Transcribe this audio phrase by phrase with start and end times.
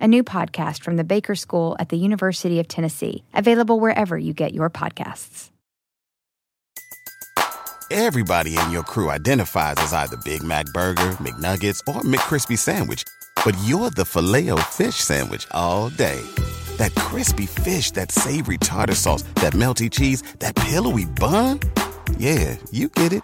[0.00, 4.34] a new podcast from the Baker School at the University of Tennessee, available wherever you
[4.34, 5.50] get your podcasts.
[7.90, 13.02] Everybody in your crew identifies as either Big Mac Burger, McNuggets, or McCrispy Sandwich,
[13.46, 16.20] but you're the filet fish Sandwich all day.
[16.76, 21.60] That crispy fish, that savory tartar sauce, that melty cheese, that pillowy bun.
[22.18, 23.22] Yeah, you get it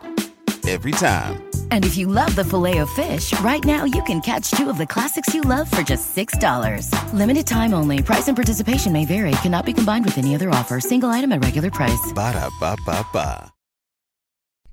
[0.66, 1.42] every time.
[1.70, 4.78] And if you love the filet of fish, right now you can catch two of
[4.78, 6.88] the classics you love for just $6.
[7.12, 8.02] Limited time only.
[8.02, 9.32] Price and participation may vary.
[9.42, 10.80] Cannot be combined with any other offer.
[10.80, 12.12] Single item at regular price.
[12.14, 13.52] Ba da ba ba ba.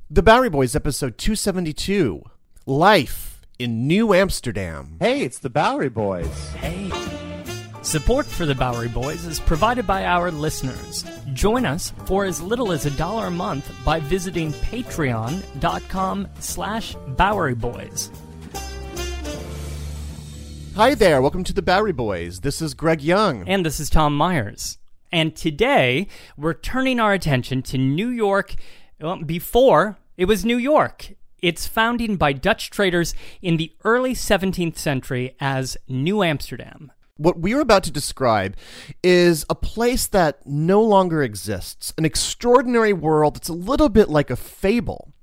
[0.09, 2.21] The Bowery Boys, episode 272
[2.65, 4.97] Life in New Amsterdam.
[4.99, 6.49] Hey, it's the Bowery Boys.
[6.55, 7.30] Hey.
[7.83, 11.03] Support for the Bowery Boys is provided by our listeners.
[11.33, 17.55] Join us for as little as a dollar a month by visiting patreon.com slash Bowery
[17.55, 18.11] Boys.
[20.75, 22.41] Hi there, welcome to the Bowery Boys.
[22.41, 23.49] This is Greg Young.
[23.49, 24.77] And this is Tom Myers.
[25.11, 28.53] And today, we're turning our attention to New York
[28.99, 31.13] well, before it was New York.
[31.41, 36.91] Its founding by Dutch traders in the early 17th century as New Amsterdam.
[37.21, 38.57] What we are about to describe
[39.03, 44.31] is a place that no longer exists, an extraordinary world that's a little bit like
[44.31, 45.13] a fable.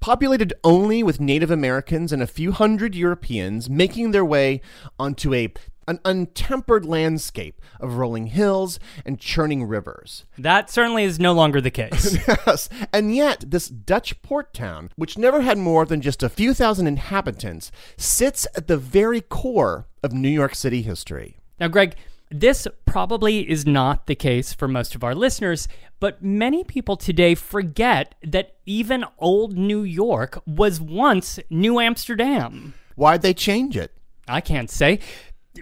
[0.00, 4.60] Populated only with Native Americans and a few hundred Europeans making their way
[4.98, 5.52] onto a
[5.88, 10.24] an untempered landscape of rolling hills and churning rivers.
[10.38, 12.16] That certainly is no longer the case.
[12.26, 16.54] yes, and yet this Dutch port town, which never had more than just a few
[16.54, 21.36] thousand inhabitants, sits at the very core of New York City history.
[21.58, 21.94] Now, Greg,
[22.30, 25.68] this probably is not the case for most of our listeners,
[26.00, 32.74] but many people today forget that even old New York was once New Amsterdam.
[32.96, 33.92] Why'd they change it?
[34.26, 34.98] I can't say.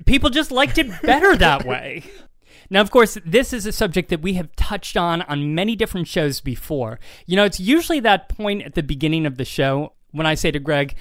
[0.06, 2.05] People just liked it better that way.
[2.71, 6.09] Now, of course, this is a subject that we have touched on on many different
[6.09, 6.99] shows before.
[7.27, 10.50] You know, it's usually that point at the beginning of the show when I say
[10.50, 10.94] to Greg,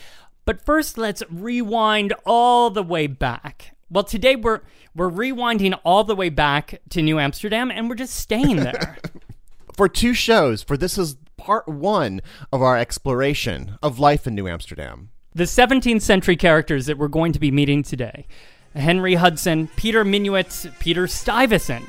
[0.45, 3.75] but first let's rewind all the way back.
[3.89, 4.61] Well, today we're
[4.95, 8.97] we're rewinding all the way back to New Amsterdam and we're just staying there.
[9.75, 12.21] for two shows, for this is part 1
[12.51, 15.09] of our exploration of life in New Amsterdam.
[15.35, 18.27] The 17th century characters that we're going to be meeting today.
[18.75, 21.85] Henry Hudson, Peter Minuit, Peter Stuyvesant.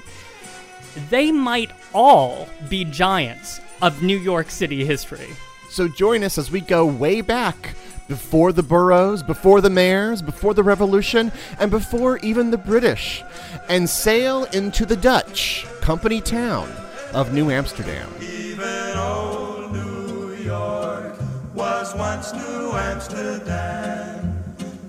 [1.11, 5.29] They might all be giants of New York City history.
[5.71, 7.75] So join us as we go way back
[8.07, 13.23] before the boroughs, before the mayors, before the revolution, and before even the British,
[13.69, 16.71] and sail into the Dutch company town
[17.13, 18.11] of New Amsterdam.
[18.21, 21.17] Even old New York
[21.55, 24.14] was once New Amsterdam.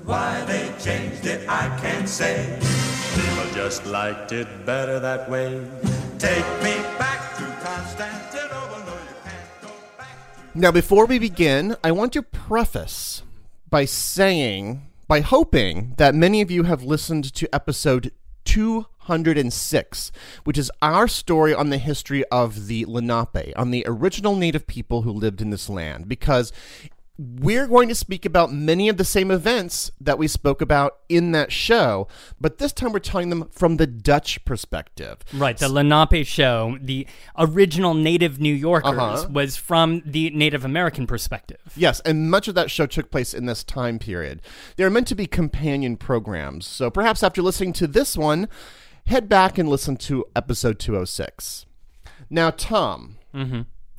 [0.06, 2.60] Why they changed it, I can't say.
[3.16, 5.66] People just liked it better that way.
[6.20, 8.86] Take me back to Constantinople.
[8.86, 10.08] No, you can't go back.
[10.54, 13.24] Now, before we begin, I want to preface
[13.72, 18.12] by saying, by hoping that many of you have listened to episode
[18.46, 20.12] 206,
[20.44, 25.02] which is our story on the history of the Lenape, on the original native people
[25.02, 26.54] who lived in this land, because
[27.18, 31.32] we're going to speak about many of the same events that we spoke about in
[31.32, 32.08] that show,
[32.42, 35.20] but this time we're telling them from the Dutch perspective.
[35.34, 35.58] Right.
[35.58, 39.28] The Lenape show, the original native New Yorkers, Uh-huh.
[39.32, 41.60] was from the Native American perspective.
[41.76, 44.42] Yes, and much of that show took place in this time period.
[44.76, 48.50] They're meant to be companion programs, so perhaps after listening to this one,
[49.08, 51.66] head back and listen to episode 206.
[52.30, 53.18] Now, Tom,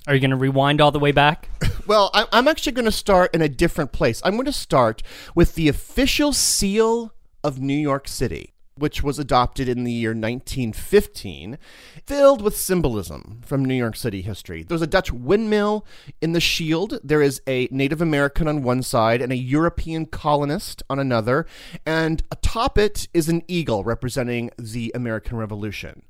[0.07, 1.49] Are you going to rewind all the way back?
[1.87, 4.21] Well, I'm actually going to start in a different place.
[4.25, 5.05] I'm going to start
[5.37, 7.15] with the official seal
[7.45, 11.59] of New York City, which was adopted in the year 1915,
[12.05, 14.65] filled with symbolism from New York City history.
[14.65, 15.87] There's a Dutch windmill
[16.21, 16.99] in the shield.
[17.05, 21.47] There is a Native American on one side and a European colonist on another.
[21.87, 26.03] And atop it is an eagle representing the American Revolution.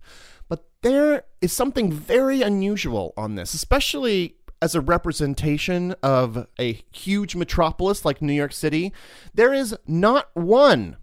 [0.48, 7.37] But there is something very unusual on this, especially as a representation of a huge
[7.37, 8.93] metropolis like New York City.
[9.34, 10.96] There is not one,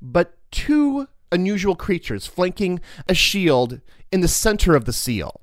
[0.00, 3.80] but two unusual creatures flanking a shield
[4.12, 5.40] in the center of the seal.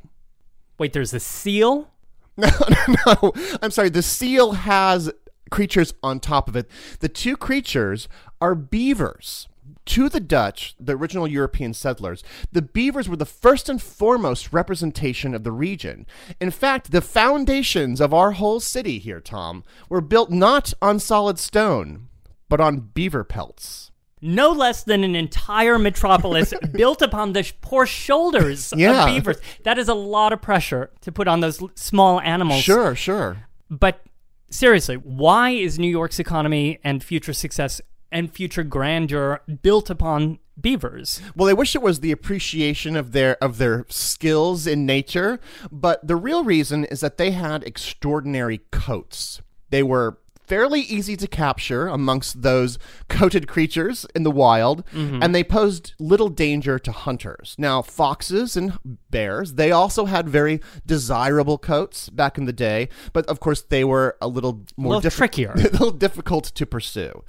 [0.77, 1.88] Wait, there's a seal?
[2.38, 3.33] No, no, no.
[3.61, 3.89] I'm sorry.
[3.89, 5.11] The seal has
[5.51, 6.71] creatures on top of it.
[7.01, 8.07] The two creatures
[8.39, 9.47] are beavers.
[9.88, 15.33] To the Dutch, the original European settlers, the beavers were the first and foremost representation
[15.33, 16.06] of the region.
[16.39, 21.39] In fact, the foundations of our whole city here, Tom, were built not on solid
[21.39, 22.07] stone,
[22.48, 23.92] but on beaver pelts.
[24.24, 29.01] No less than an entire metropolis built upon the sh- poor shoulders Yeah.
[29.01, 29.38] of beavers.
[29.63, 32.62] That is a lot of pressure to put on those l- small animals.
[32.62, 33.48] Sure, sure.
[33.72, 34.04] But
[34.51, 37.81] seriously, why is New York's economy and future success
[38.12, 41.22] and future grandeur built upon beavers?
[41.36, 45.40] Well, I wish it was the appreciation of their of their skills in nature,
[45.72, 49.42] but the real reason is that they had extraordinary coats.
[49.69, 50.18] They were
[50.51, 52.77] fairly easy to capture amongst those
[53.07, 55.24] coated creatures in the wild, mm-hmm.
[55.24, 57.56] and they posed little danger to hunters.
[57.57, 58.77] Now, foxes and
[59.09, 63.86] bears, they also had very desirable coats back in the day, but of course they
[63.86, 65.51] were a little more little diffi- trickier.
[65.56, 67.24] a little difficult to pursue.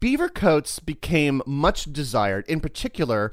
[0.00, 3.30] Beaver coats became much desired, in particular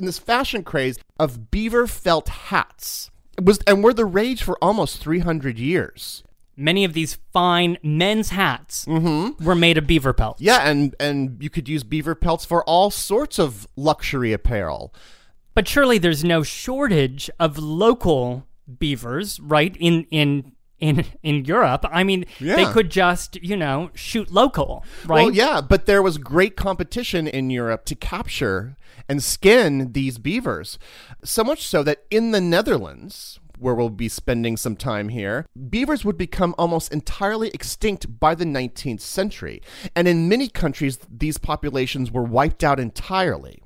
[0.00, 3.12] in this fashion craze of beaver felt hats.
[3.38, 6.24] It was and were the rage for almost 300 years.
[6.60, 9.42] Many of these fine men's hats mm-hmm.
[9.42, 10.42] were made of beaver pelts.
[10.42, 14.94] Yeah, and and you could use beaver pelts for all sorts of luxury apparel.
[15.54, 18.46] But surely there's no shortage of local
[18.78, 19.76] beavers, right?
[19.80, 21.84] In in in in Europe.
[21.90, 25.24] I mean, they could just, you know, shoot local, right?
[25.24, 28.76] Well, yeah, but there was great competition in Europe to capture
[29.08, 30.78] and skin these beavers.
[31.24, 36.04] So much so that in the Netherlands, where we'll be spending some time here, beavers
[36.04, 39.62] would become almost entirely extinct by the 19th century.
[39.94, 43.62] And in many countries, these populations were wiped out entirely.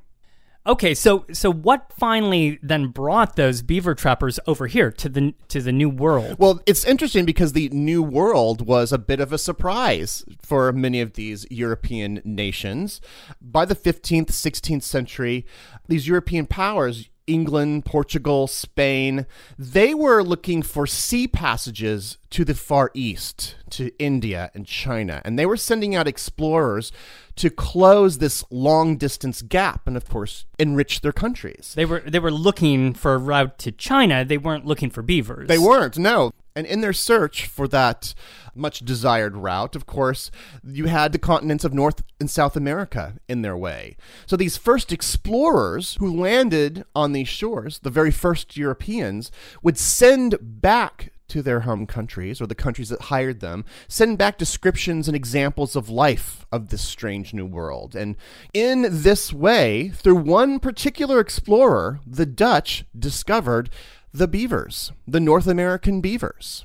[0.67, 5.61] Okay, so so what finally then brought those beaver trappers over here to the to
[5.61, 6.37] the new world?
[6.39, 11.03] Well, it's interesting because the New World was a bit of a surprise for many
[11.03, 13.03] of these European nations.
[13.43, 15.45] By the 15th, 16th century,
[15.87, 19.27] these European powers, England, Portugal, Spain,
[19.59, 25.23] they were looking for sea passages to the Far East, to India and China.
[25.25, 26.93] And they were sending out explorers
[27.37, 31.73] to close this long distance gap and, of course, enrich their countries.
[31.75, 34.25] They were they were looking for a route to China.
[34.25, 35.49] They weren't looking for beavers.
[35.49, 36.33] They weren't, no.
[36.57, 38.15] And in their search for that
[38.55, 40.31] much desired route, of course,
[40.63, 43.97] you had the continents of North and South America in their way.
[44.27, 50.39] So these first explorers who landed on these shores, the very first Europeans, would send
[50.41, 55.17] back to their home countries or the countries that hired them, send back descriptions and
[55.17, 57.97] examples of life of this strange new world.
[57.97, 58.15] And
[58.53, 63.71] in this way, through one particular explorer, the Dutch discovered
[64.15, 66.65] the beavers, the North American beavers.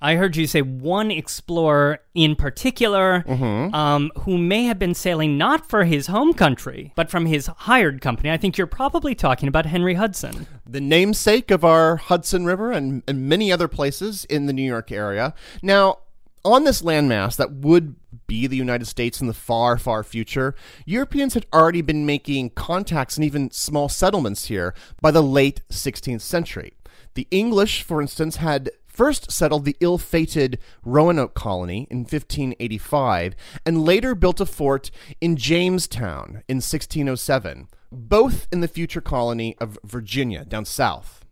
[0.00, 3.74] I heard you say one explorer in particular, Mm-hmm.
[3.74, 8.00] um, who may have been sailing not for his home country, but from his hired
[8.00, 8.30] company.
[8.30, 10.46] I think you're probably talking about Henry Hudson.
[10.66, 14.90] the namesake of our Hudson River and, and many other places in the New York
[14.92, 15.34] area.
[15.62, 15.98] Now,
[16.44, 17.96] on this landmass that would
[18.26, 20.54] be the United States in the far, far future,
[20.84, 26.20] Europeans had already been making contacts and even small settlements here by the late 16th
[26.20, 26.74] century.
[27.16, 33.86] The English, for instance, had first settled the ill fated Roanoke colony in 1585 and
[33.86, 40.44] later built a fort in Jamestown in 1607, both in the future colony of Virginia
[40.44, 41.24] down south.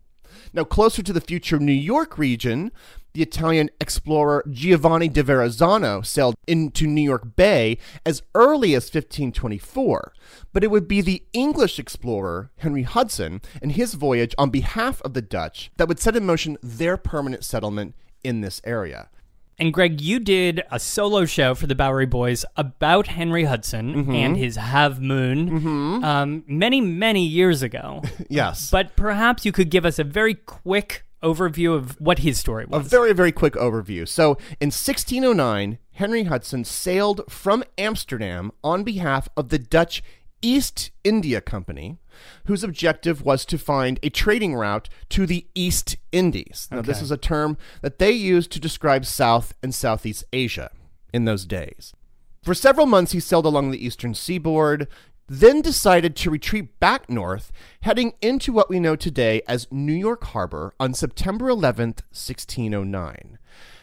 [0.53, 2.73] Now, closer to the future New York region,
[3.15, 10.13] the Italian explorer Giovanni de Verrazzano sailed into New York Bay as early as 1524.
[10.53, 15.15] But it would be the English explorer Henry Hudson and his voyage on behalf of
[15.15, 19.09] the Dutch that would set in motion their permanent settlement in this area.
[19.59, 24.15] And Greg, you did a solo show for the Bowery Boys about Henry Hudson Mm-hmm.
[24.15, 28.03] and his Halve Maen um, many, many years ago.
[28.29, 28.71] Yes.
[28.71, 32.85] but perhaps you could give us a very quick overview of what his story was.
[32.85, 34.07] A very, very quick overview.
[34.09, 40.03] So, in 1609, Henry Hudson sailed from Amsterdam on behalf of the Dutch
[40.43, 41.99] East India Company,
[42.47, 46.69] whose objective was to find a trading route to the East Indies.
[46.71, 50.71] Now, this is a term that they used to describe South and Southeast Asia
[51.13, 51.95] in those days.
[52.43, 54.87] For several months, he sailed along the eastern seaboard,
[55.27, 60.25] then decided to retreat back north, heading into what we know today as New York
[60.25, 63.39] Harbor on September 11th, 1609.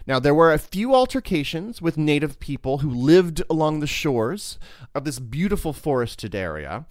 [0.06, 4.60] Now, there were a few altercations with native people who lived along the shores
[4.94, 6.86] of this beautiful forested area,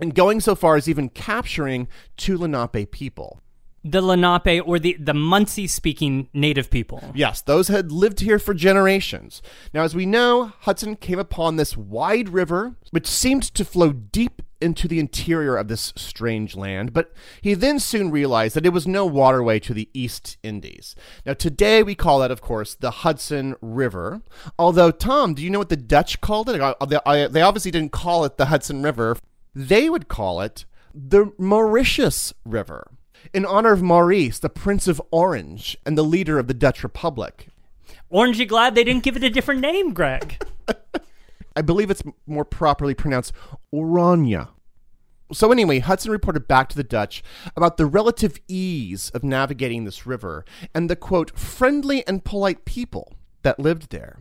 [0.00, 3.40] and going so far as even capturing two Lenape people.
[3.84, 7.02] The Lenape or the, the Munsee speaking native people.
[7.14, 9.42] Yes, those had lived here for generations.
[9.74, 14.40] Now, as we know, Hudson came upon this wide river, which seemed to flow deep
[14.60, 18.86] into the interior of this strange land, but he then soon realized that it was
[18.86, 20.94] no waterway to the East Indies.
[21.26, 24.22] Now, today we call that, of course, the Hudson River.
[24.60, 26.60] Although, Tom, do you know what the Dutch called it?
[26.60, 29.16] Uh, I- they obviously didn't call it the Hudson River,
[29.54, 32.90] they would call it the Mauritius River.
[33.32, 37.46] In honor of Maurice, the Prince of Orange and the leader of the Dutch Republic.
[38.10, 40.42] Orange, you glad they didn't give it a different name, Greg?
[41.56, 43.32] I believe it's more properly pronounced
[43.72, 44.48] Oranje.
[45.32, 47.22] So, anyway, Hudson reported back to the Dutch
[47.56, 50.44] about the relative ease of navigating this river
[50.74, 54.18] and the quote, friendly and polite people that lived there.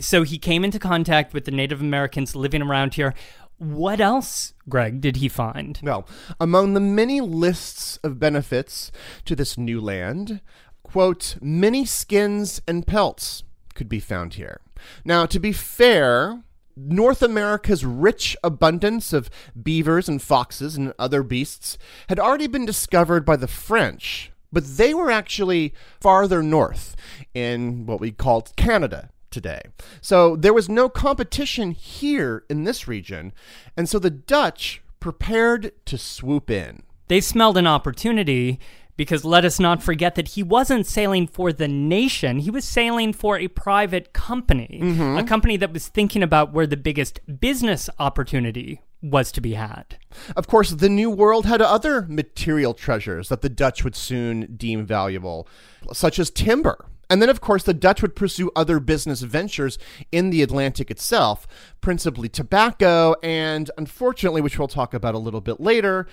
[0.00, 3.14] so he came into contact with the Native Americans living around here.
[3.62, 5.78] What else, Greg, did he find?
[5.84, 6.08] Well,
[6.40, 8.90] among the many lists of benefits
[9.24, 10.40] to this new land,
[10.82, 14.62] quote, many skins and pelts could be found here.
[15.04, 16.42] Now, to be fair,
[16.74, 19.30] North America's rich abundance of
[19.62, 21.78] beavers and foxes and other beasts
[22.08, 26.96] had already been discovered by the French, but they were actually farther north
[27.32, 29.62] in what we call Canada today.
[30.00, 33.32] So there was no competition here in this region,
[33.76, 36.84] and so the Dutch prepared to swoop in.
[37.08, 38.60] They smelled an opportunity
[38.96, 43.12] because let us not forget that he wasn't sailing for the nation, he was sailing
[43.12, 45.18] for a private company, mm-hmm.
[45.18, 49.98] a company that was thinking about where the biggest business opportunity was to be had.
[50.36, 54.86] Of course, the New World had other material treasures that the Dutch would soon deem
[54.86, 55.48] valuable,
[55.92, 56.86] such as timber.
[57.12, 59.78] And then, of course, the Dutch would pursue other business ventures
[60.10, 61.46] in the Atlantic itself,
[61.82, 66.06] principally tobacco, and unfortunately, which we'll talk about a little bit later,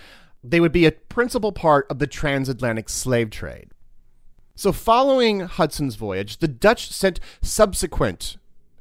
[0.44, 3.70] they would be a principal part of the transatlantic slave trade.
[4.56, 8.36] So, following Hudson's voyage, the Dutch sent subsequent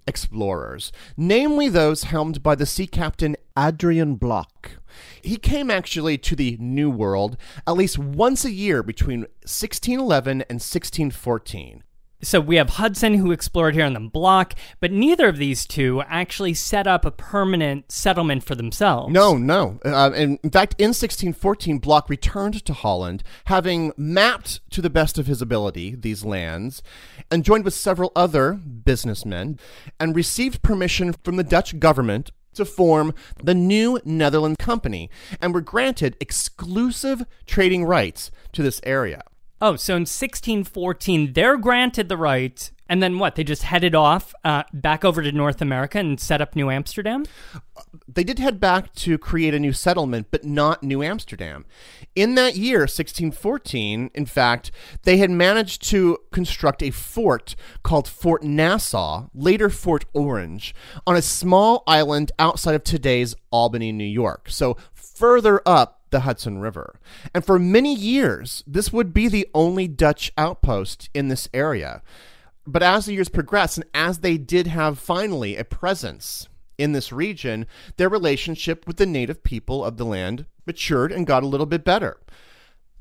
[0.09, 4.73] explorers, namely those helmed by the sea captain Adrian Block.
[5.23, 10.57] He came actually to the New World at least once a year between 1611 and
[10.57, 11.85] 1614.
[12.21, 16.03] So we have Hudson who explored here on the block, but neither of these two
[16.09, 19.13] actually set up a permanent settlement for themselves.
[19.13, 19.79] No, no.
[19.85, 25.27] Uh, in, fact, in 1614, Block returned to Holland, having mapped to the best of
[25.27, 26.83] his ability these lands,
[27.31, 29.59] and joined with several other businessmen,
[30.01, 35.09] and received permission from the Dutch government to form the New Netherland Company,
[35.41, 39.23] and were granted exclusive trading rights to this area.
[39.61, 43.35] Oh, so in 1614, they're granted the right, and then what?
[43.35, 47.25] They just headed off uh, back over to North America and set up New Amsterdam?
[48.07, 51.65] they did head back to create a new settlement, but not New Amsterdam.
[52.15, 54.71] In that year, 1614, in fact,
[55.03, 60.75] they had managed to construct a fort called Fort Nassau, later Fort Orange,
[61.07, 64.49] on a small island outside of today's Albany, New York.
[64.51, 66.99] So further up the Hudson River.
[67.35, 72.03] And for many years, this would be the only Dutch outpost in this area.
[72.67, 77.13] But as the years progressed, and as they did have finally a presence in this
[77.13, 81.67] region, their relationship with the native people of the land matured and got a little
[81.67, 82.19] bit better.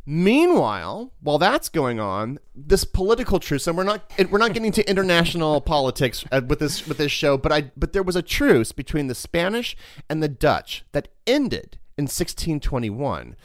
[0.10, 4.90] Meanwhile, while that's going on, this political truce, and we're not we're not getting to
[4.90, 8.72] international politics uh, with this with this show, but I but there was a truce
[8.72, 9.76] between the Spanish
[10.10, 13.36] and the Dutch that ended in 1621,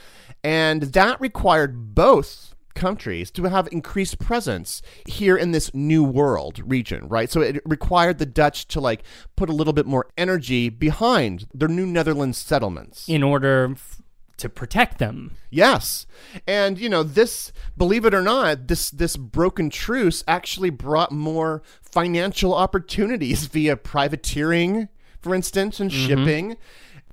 [0.45, 7.07] and that required both countries to have increased presence here in this new world region,
[7.09, 7.31] right?
[7.31, 9.03] So it required the Dutch to like
[9.37, 13.09] put a little bit more energy behind their New Netherlands settlements.
[13.09, 14.03] In order f-
[14.39, 15.33] to protect them.
[15.51, 16.07] Yes.
[16.47, 21.63] And you know, this believe it or not, this this broken truce actually brought more
[21.81, 24.89] financial opportunities via privateering,
[25.21, 26.07] for instance, and mm-hmm.
[26.07, 26.57] shipping.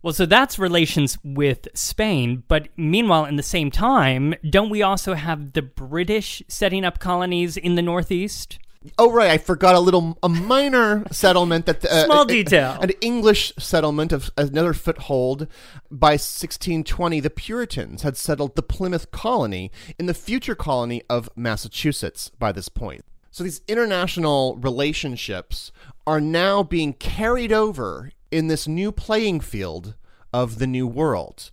[0.01, 5.13] Well, so that's relations with Spain, but meanwhile, in the same time, don't we also
[5.13, 8.59] have the British setting up colonies in the Northeast?
[8.97, 12.77] Oh right, I forgot a little a minor settlement that uh, Small detail.
[12.81, 15.47] an English settlement of another foothold
[15.91, 22.31] by 1620 the Puritans had settled the Plymouth colony in the future colony of Massachusetts
[22.39, 23.03] by this point.
[23.31, 25.73] So these international relationships
[26.07, 29.95] are now being carried over in this new playing field
[30.33, 31.51] of the new world.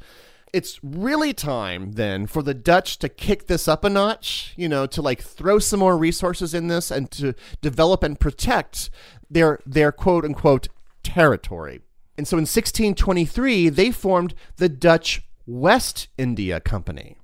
[0.53, 4.87] It's really time then for the Dutch to kick this up a notch, you know,
[4.87, 8.91] to like throw some more resources in this and to develop and protect
[9.29, 10.69] their their quote unquote
[11.03, 11.81] territory.
[12.17, 17.19] And so in 1623 they formed the Dutch West India Company.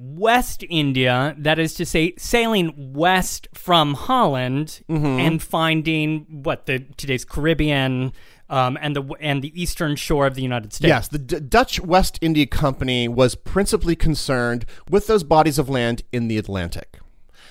[0.00, 5.04] West India, that is to say, sailing west from Holland mm-hmm.
[5.04, 8.12] and finding what the today's Caribbean
[8.48, 10.88] um, and the and the eastern shore of the United States.
[10.88, 16.02] Yes, the D- Dutch West India Company was principally concerned with those bodies of land
[16.12, 16.98] in the Atlantic.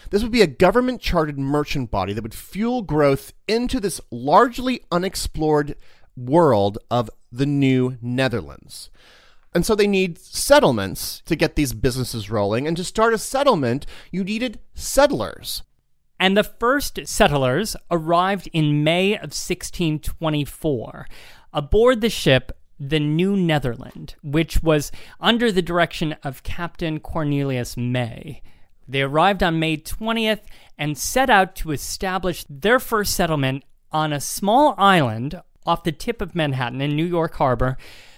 [0.09, 4.81] This would be a government chartered merchant body that would fuel growth into this largely
[4.91, 5.75] unexplored
[6.15, 8.89] world of the New Netherlands.
[9.53, 12.67] And so they need settlements to get these businesses rolling.
[12.67, 15.63] And to start a settlement, you needed settlers.
[16.19, 21.07] And the first settlers arrived in May of 1624
[21.53, 28.41] aboard the ship the New Netherland, which was under the direction of Captain Cornelius May.
[28.87, 30.41] They arrived on May 20th
[30.77, 36.21] and set out to establish their first settlement on a small island off the tip
[36.21, 37.77] of Manhattan in New York Harbor,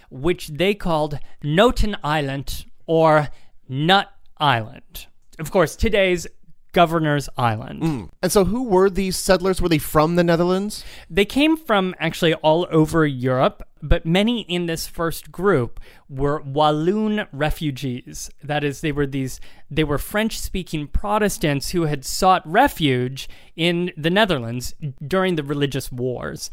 [0.10, 3.30] which they called Noten Island or
[3.68, 5.08] Nut Island.
[5.40, 6.28] Of course, today's
[6.72, 7.82] Governor's Island.
[7.82, 8.10] Mm.
[8.22, 9.62] And so, who were these settlers?
[9.62, 10.84] Were they from the Netherlands?
[11.10, 17.28] They came from actually all over Europe, but many in this first group were Walloon
[17.32, 18.30] refugees.
[18.44, 19.40] That is, they were these
[19.72, 24.74] they were French-speaking Protestants who had sought refuge in the Netherlands
[25.06, 26.50] during the religious wars.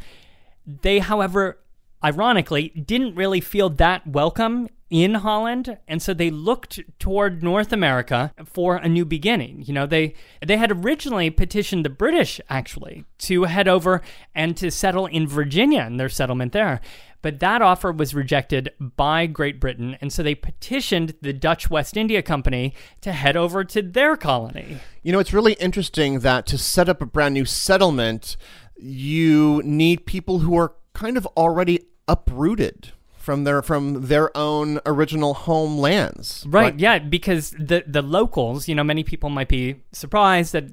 [0.67, 1.59] They, however,
[2.03, 8.33] ironically, didn't really feel that welcome in Holland, and so they looked toward North America
[8.45, 9.65] for a new beginning.
[9.67, 14.03] You know, they they had originally petitioned the British actually to head over
[14.35, 16.81] and to settle in Virginia and their settlement there.
[17.21, 21.97] But that offer was rejected by Great Britain, and so they petitioned the Dutch West
[21.97, 24.77] India Company to head over to their colony.
[25.03, 28.37] You know, it's really interesting that to set up a brand new settlement,
[28.77, 35.35] you need people who are kind of already uprooted from their from their own original
[35.35, 36.45] homelands.
[36.49, 40.65] Right, yeah, because the the locals, you know, many people might be surprised that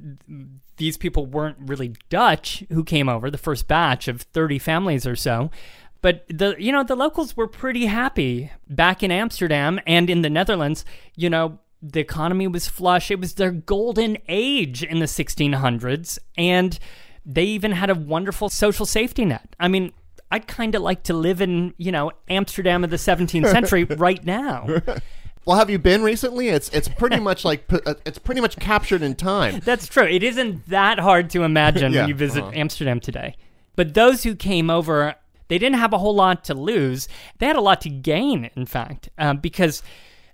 [0.78, 5.16] these people weren't really Dutch who came over, the first batch of 30 families or
[5.16, 5.52] so.
[6.02, 10.30] But the you know, the locals were pretty happy back in Amsterdam and in the
[10.30, 13.12] Netherlands, you know, the economy was flush.
[13.12, 16.80] It was their golden age in the 1600s and
[17.26, 19.56] they even had a wonderful social safety net.
[19.60, 19.94] I mean,
[20.34, 24.26] I'd kind of like to live in, you know, Amsterdam of the 17th century right
[24.26, 24.68] now.
[25.46, 26.50] Well, have you been recently?
[26.50, 29.60] It's it's pretty much like uh, it's pretty much captured in time.
[29.60, 30.08] That's true.
[30.08, 32.54] It isn't that hard to imagine Yeah, when you visit uh-huh.
[32.56, 33.36] Amsterdam today.
[33.76, 35.14] But those who came over,
[35.50, 37.08] they didn't have a whole lot to lose.
[37.38, 39.84] They had a lot to gain, in fact, um, because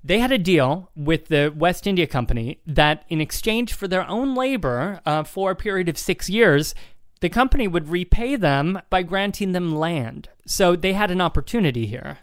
[0.01, 4.33] they had a deal with the West India Company that, in exchange for their own
[4.33, 6.73] labor uh, for a period of six years,
[7.21, 10.29] the company would repay them by granting them land.
[10.45, 12.19] So they had an opportunity here.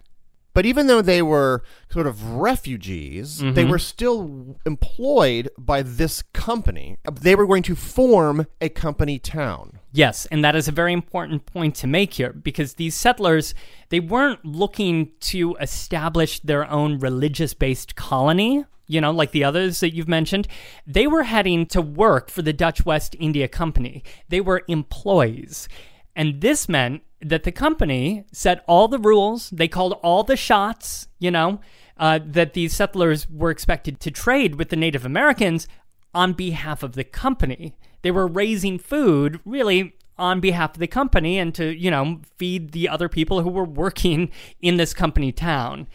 [0.57, 3.71] But even though they were sort of refugees, they mm-hmm.
[3.71, 6.97] were still employed by this company.
[7.13, 9.81] They were going to form a company town.
[9.93, 13.55] Yes, and that is a very important point to make here because these settlers,
[13.91, 19.81] they weren't looking to establish their own religious based colony, you know, like the others
[19.81, 20.49] that you've mentioned.
[20.87, 24.03] They were heading to work for the Dutch West India Company.
[24.29, 25.69] They were employees.
[26.15, 31.09] And this meant that the company set all the rules, they called all the shots,
[31.19, 31.61] you know,
[31.99, 35.67] uh, that these settlers were expected to trade with the Native Americans
[36.15, 37.75] on behalf of the company.
[38.03, 42.73] They were raising food really on behalf of the company and to, you know, feed
[42.73, 45.87] the other people who were working in this company town.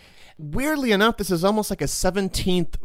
[0.42, 2.76] Weirdly enough, this is almost like a 17th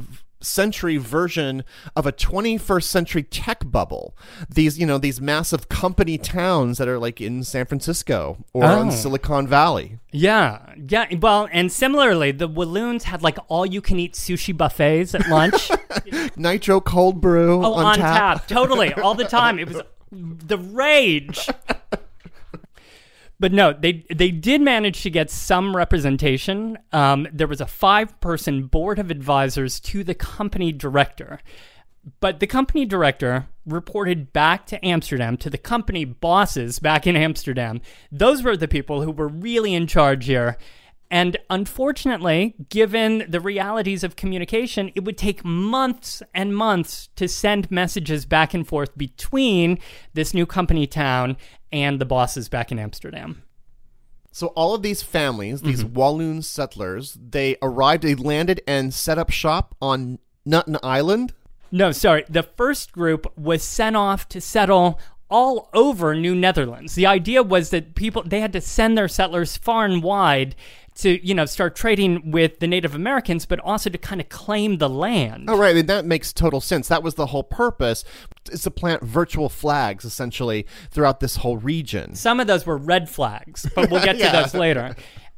[0.42, 1.64] century version
[1.97, 4.14] of a 21st century tech bubble.
[4.51, 8.90] These, you know, these massive company towns that are like in San Francisco or Oh.
[8.90, 9.99] Silicon Valley.
[10.12, 11.07] Yeah, yeah.
[11.19, 15.71] Well, and similarly, the Walloons had like all you can eat sushi buffets at lunch.
[16.37, 18.38] Nitro cold brew Oh, on, on, tap.
[18.40, 18.49] tap.
[18.49, 19.59] totally, all the time.
[19.66, 21.49] It was the rage.
[23.38, 26.79] But no, they they did manage to get some representation.
[26.92, 31.40] Um, there was a five person board of advisors to the company director,
[32.20, 37.81] but the company director reported back to Amsterdam to the company bosses back in Amsterdam.
[38.11, 40.57] Those were the people who were really in charge here.
[41.11, 47.71] And unfortunately, given the realities of communication, it would take months and months to send
[47.71, 49.79] messages back and forth between
[50.14, 51.37] this new company town
[51.71, 53.42] and the bosses back in Amsterdam.
[54.33, 55.95] So all of these families, these Mm-hmm.
[55.95, 61.33] Walloon settlers, they arrived, they landed and set up shop on Nutten Island.
[61.73, 62.25] No, sorry.
[62.29, 66.95] The first group was sent off to settle all over New Netherlands.
[66.95, 70.55] The idea was that people they had to send their settlers far and wide
[70.97, 74.79] to, you know, start trading with the Native Americans, but also to kind of claim
[74.79, 75.49] the land.
[75.49, 75.71] Oh, right.
[75.71, 76.89] I mean, that makes total sense.
[76.89, 78.05] That was the whole purpose,
[78.51, 82.15] is to plant virtual flags, essentially, throughout this whole region.
[82.15, 84.97] Some of those were red flags, but we'll get to those later.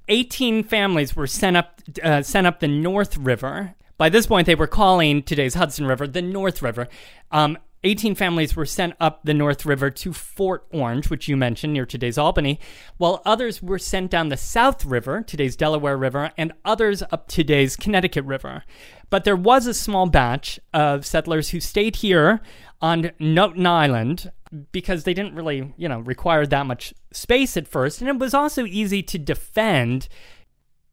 [0.08, 3.74] 18 families were sent up, uh, sent up the North River.
[3.98, 6.88] By this point, they were calling today's Hudson River the North River.
[7.30, 11.72] Um, 18 families were sent up the North River to Fort Orange, which you mentioned
[11.72, 12.58] near today's Albany,
[12.96, 17.76] while others were sent down the South River, today's Delaware River, and others up today's
[17.76, 18.64] Connecticut River.
[19.10, 22.40] But there was a small batch of settlers who stayed here
[22.80, 24.32] on Noten Island
[24.72, 28.34] because they didn't really, you know, require that much space at first, and it was
[28.34, 30.08] also easy to defend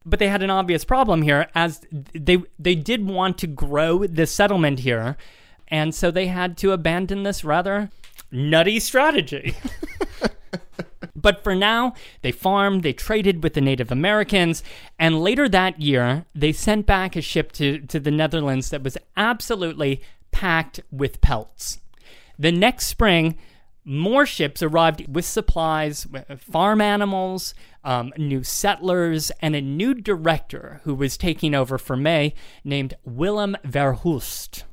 [0.08, 4.24] but they had an obvious problem here as they they did want to grow the
[4.24, 5.16] settlement here
[5.68, 7.90] and so they had to abandon this rather
[8.30, 9.54] nutty strategy
[11.16, 14.62] but for now they farmed they traded with the native americans
[14.98, 18.98] and later that year they sent back a ship to, to the netherlands that was
[19.16, 20.02] absolutely
[20.32, 21.80] packed with pelts
[22.38, 23.36] the next spring
[23.86, 30.94] more ships arrived with supplies, farm animals, um, new settlers, and a new director who
[30.94, 34.64] was taking over for May named Willem Verhulst.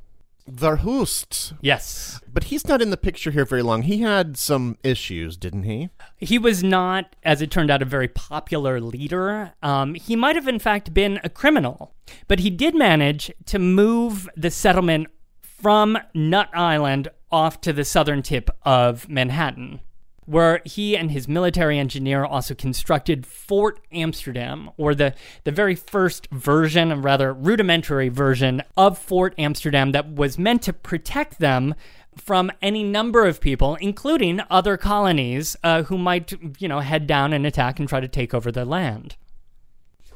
[0.49, 1.53] Verhulst.
[1.61, 2.19] Yes.
[2.31, 3.83] But he's not in the picture here very long.
[3.83, 5.89] He had some issues, didn't he?
[6.17, 9.53] He was not, as it turned out, a very popular leader.
[9.61, 11.93] Um, he might have, in fact, been a criminal,
[12.27, 15.07] but he did manage to move the settlement
[15.41, 19.79] from Nut Island off to the southern tip of Manhattan,
[20.25, 26.27] where he and his military engineer also constructed Fort Amsterdam, or the, the very first
[26.31, 31.75] version, a rather rudimentary version of Fort Amsterdam that was meant to protect them
[32.15, 37.33] from any number of people, including other colonies uh, who might, you know, head down
[37.33, 39.15] and attack and try to take over their land.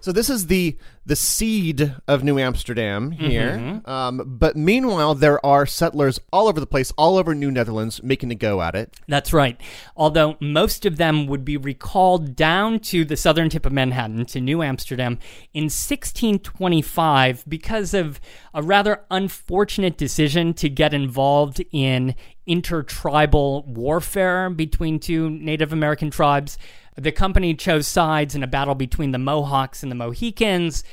[0.07, 3.81] So this is the the seed of New Amsterdam here.
[3.83, 8.31] Um, but meanwhile, there are settlers all over the place, all over New Netherlands, making
[8.31, 8.93] a go at it.
[9.09, 9.59] That's right.
[9.97, 14.39] Although most of them would be recalled down to the southern tip of Manhattan, to
[14.39, 15.19] New Amsterdam,
[15.53, 18.21] in 1625 because of
[18.53, 22.15] a rather unfortunate decision to get involved in
[22.45, 26.57] intertribal warfare between two Native American tribes.
[26.97, 30.83] The company chose sides in a battle between the Mohawks and the Mohicans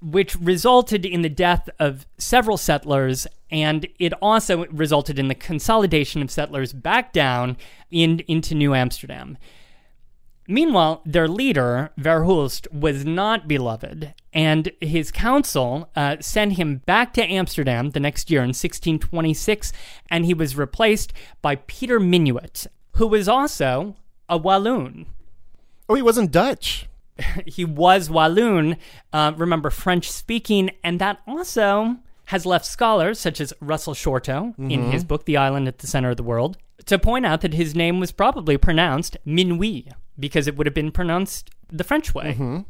[0.00, 6.22] which resulted in the death of several settlers, and it also resulted in the consolidation
[6.22, 7.56] of settlers back down
[7.90, 9.38] in, into New Amsterdam.
[10.48, 17.24] Meanwhile, their leader, Verhulst, was not beloved, and his council uh, sent him back to
[17.24, 19.72] Amsterdam the next year in 1626,
[20.08, 23.96] and he was replaced by Peter Minuit, who was also
[24.28, 25.06] a Walloon
[25.88, 26.88] Oh, he wasn't Dutch.
[27.46, 28.76] he was Walloon,
[29.12, 31.96] uh, remember French speaking, and that also
[32.26, 36.10] has left scholars such as Russell Shorto in his book The Island at the Center
[36.10, 40.56] of the World to point out that his name was probably pronounced Minuit because it
[40.56, 42.64] would have been pronounced the French way.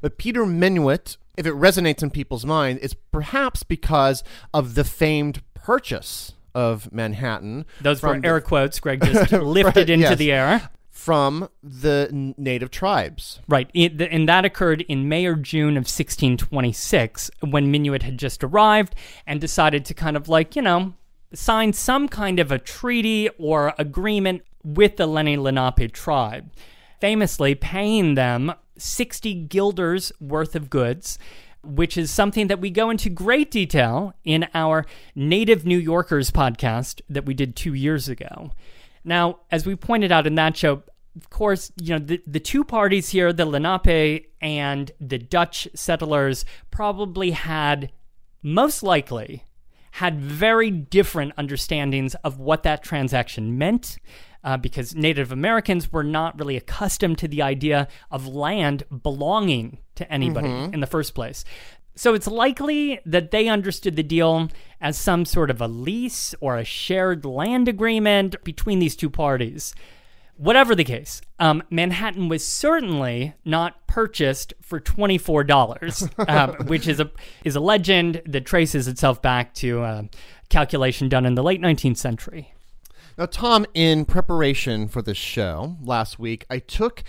[0.00, 5.42] But Peter Minuit, if it resonates in people's mind, it's perhaps because of the famed
[5.54, 7.66] purchase of Manhattan.
[7.80, 10.18] Those were from the- air quotes Greg just lifted into yes.
[10.18, 10.70] the air.
[10.98, 13.38] From the native tribes.
[13.46, 13.70] Right.
[13.72, 18.96] It, and that occurred in May or June of 1626 when Minuit had just arrived
[19.24, 20.94] and decided to kind of like, you know,
[21.32, 26.50] sign some kind of a treaty or agreement with the Lenni Lenape tribe,
[27.00, 31.16] famously paying them 60 guilders worth of goods.
[31.64, 37.00] Which is something that we go into great detail in our Native New Yorkers podcast
[37.10, 38.52] that we did two years ago.
[39.04, 40.82] Now, as we pointed out in that show,
[41.16, 46.44] of course, you know, the, the two parties here, the Lenape and the Dutch settlers,
[46.70, 47.90] probably had,
[48.42, 49.44] most likely,
[49.92, 53.98] had very different understandings of what that transaction meant.
[54.44, 60.10] Uh, because Native Americans were not really accustomed to the idea of land belonging to
[60.10, 61.44] anybody in the first place.
[61.98, 66.56] So it's likely that they understood the deal as some sort of a lease or
[66.56, 69.74] a shared land agreement between these two parties.
[70.36, 76.86] Whatever the case, um, Manhattan was certainly not purchased for twenty four dollars, um, which
[76.86, 77.10] is a
[77.44, 80.08] is a legend that traces itself back to a
[80.50, 82.54] calculation done in the late nineteenth century.
[83.18, 87.02] Now, Tom, in preparation for this show last week, I took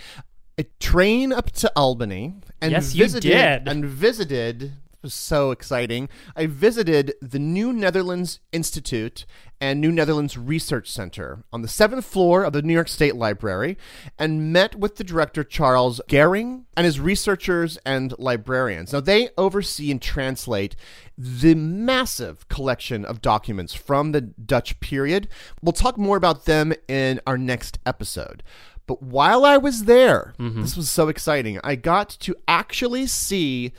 [0.60, 3.68] a train up to Albany and Yes, you visited did.
[3.68, 6.10] and visited was so exciting.
[6.36, 9.24] I visited the New Netherlands Institute
[9.58, 13.78] and New Netherlands Research Center on the seventh floor of the New York State Library
[14.18, 18.92] and met with the director Charles Gehring and his researchers and librarians.
[18.92, 20.76] Now, they oversee and translate
[21.16, 25.28] the massive collection of documents from the Dutch period.
[25.62, 28.42] We'll talk more about them in our next episode.
[28.90, 30.62] But while I was there, mm-hmm.
[30.62, 31.60] this was so exciting.
[31.62, 33.70] I got to actually see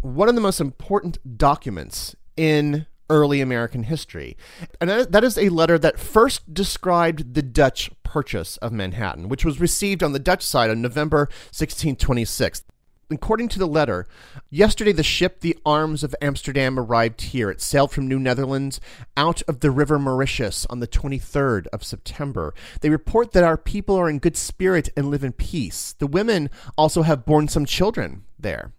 [0.00, 4.38] one of the most important documents in early American history.
[4.80, 9.44] And that that is a letter that first described the Dutch purchase of Manhattan, which
[9.44, 12.62] was received on the Dutch side on November 1626.
[13.10, 14.06] According to the letter,
[14.50, 17.48] yesterday the ship the Arms of Amsterdam arrived here.
[17.50, 18.80] It sailed from New Netherlands
[19.16, 22.52] out of the river Mauritius on the 23rd of September.
[22.82, 25.94] They report that our people are in good spirit and live in peace.
[25.98, 28.72] The women also have borne some children there.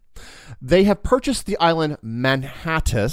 [0.62, 3.10] They have purchased the island Manhattan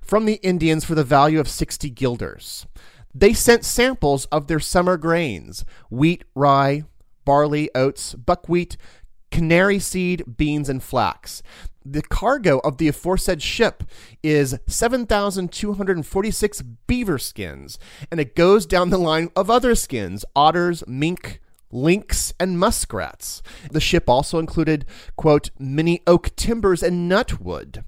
[0.00, 2.66] from the Indians for the value of 60 guilders.
[3.14, 6.84] They sent samples of their summer grains wheat, rye,
[7.28, 8.78] barley, oats, buckwheat,
[9.30, 11.42] canary seed, beans, and flax.
[11.84, 13.82] The cargo of the aforesaid ship
[14.22, 17.78] is 7,246 beaver skins,
[18.10, 23.42] and it goes down the line of other skins otters, mink, lynx, and muskrats.
[23.70, 24.84] The ship also included,
[25.16, 27.84] quote, many oak timbers and nutwood.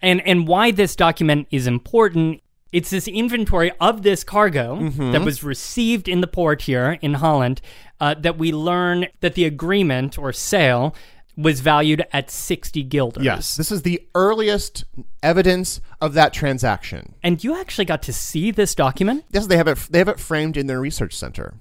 [0.00, 5.44] And and why this document is important it's this inventory of this cargo that was
[5.44, 7.60] received in the port here in Holland
[8.00, 10.94] uh, that we learn that the agreement or sale
[11.36, 13.24] was valued at 60 guilders.
[13.24, 14.84] Yes, this is the earliest
[15.22, 17.14] evidence of that transaction.
[17.22, 19.24] And you actually got to see this document?
[19.30, 19.78] Yes, they have it.
[19.90, 21.54] They have it framed in their research center,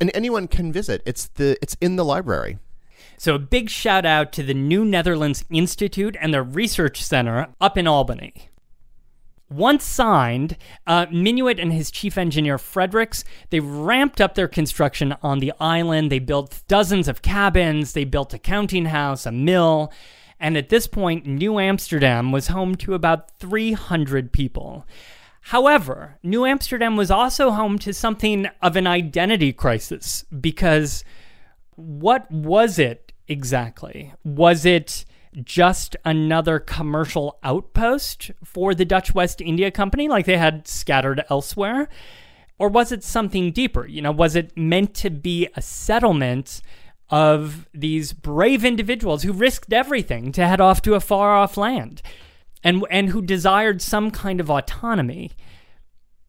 [0.00, 1.02] and anyone can visit.
[1.04, 1.56] It's the.
[1.62, 2.58] It's in the library.
[3.16, 7.76] So a big shout out to the New Netherlands Institute and their research center up
[7.76, 8.50] in Albany.
[9.50, 10.56] Once signed,
[10.86, 16.12] uh, Minuit and his chief engineer Fredericks, they ramped up their construction on the island.
[16.12, 17.92] They built dozens of cabins.
[17.92, 19.90] They built a counting house, a mill.
[20.38, 24.86] And at this point, New Amsterdam was home to about 300 people.
[25.40, 31.04] However, New Amsterdam was also home to something of an identity crisis because
[31.74, 34.12] what was it exactly?
[34.24, 35.06] Was it
[35.42, 41.88] just another commercial outpost for the Dutch West India Company like they had scattered elsewhere?
[42.58, 43.86] Or was it something deeper?
[43.86, 46.60] You know, was it meant to be a settlement
[47.10, 52.02] of these brave individuals who risked everything to head off to a far off land
[52.62, 55.30] and, and who desired some kind of autonomy?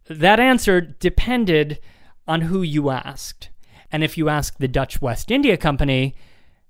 [0.08, 1.80] That answer depended
[2.28, 3.50] on who you asked.
[3.92, 6.16] And if you asked the Dutch West India Company,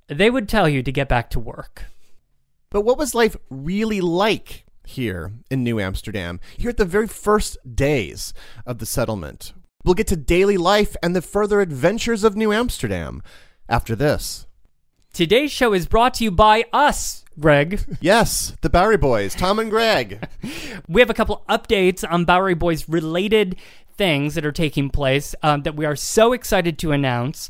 [0.08, 1.84] they would tell you to get back to work.
[2.72, 6.40] But what was life really like here in New Amsterdam?
[6.58, 8.34] Here at the very first days
[8.66, 9.54] of the settlement.
[9.84, 13.24] We'll get to daily life and the further adventures of New Amsterdam
[13.68, 14.46] after this.
[15.14, 17.82] Today's show is brought to you by us, Greg.
[18.02, 20.28] Yes, the Bowery Boys, Tom and Greg.
[20.88, 23.56] We have a couple updates on Bowery Boys related
[23.96, 27.50] things that are taking place um, that we are so excited to announce.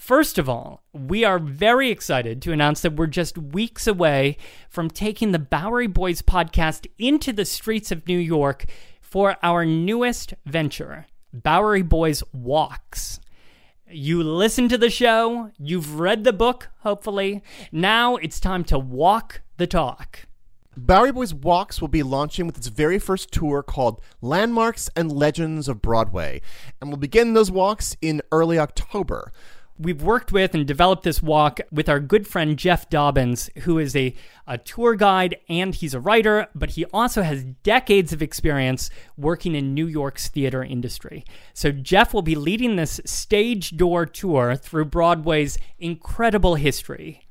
[0.00, 4.38] First of all, we are very excited to announce that we're just weeks away
[4.70, 8.64] from taking the Bowery Boys podcast into the streets of New York
[9.02, 13.20] for our newest venture, Bowery Boys Walks.
[13.90, 17.42] You listen to the show, you've read the book, hopefully.
[17.70, 20.20] Now it's time to walk the talk.
[20.78, 25.68] Bowery Boys Walks will be launching with its very first tour called Landmarks and Legends
[25.68, 26.40] of Broadway,
[26.80, 29.30] and we'll begin those walks in early October.
[29.80, 33.96] We've worked with and developed this walk with our good friend Jeff Dobbins, who is
[33.96, 34.14] a,
[34.46, 39.54] a tour guide and he's a writer, but he also has decades of experience working
[39.54, 41.24] in New York's theater industry.
[41.54, 47.26] So Jeff will be leading this stage door tour through Broadway's incredible history.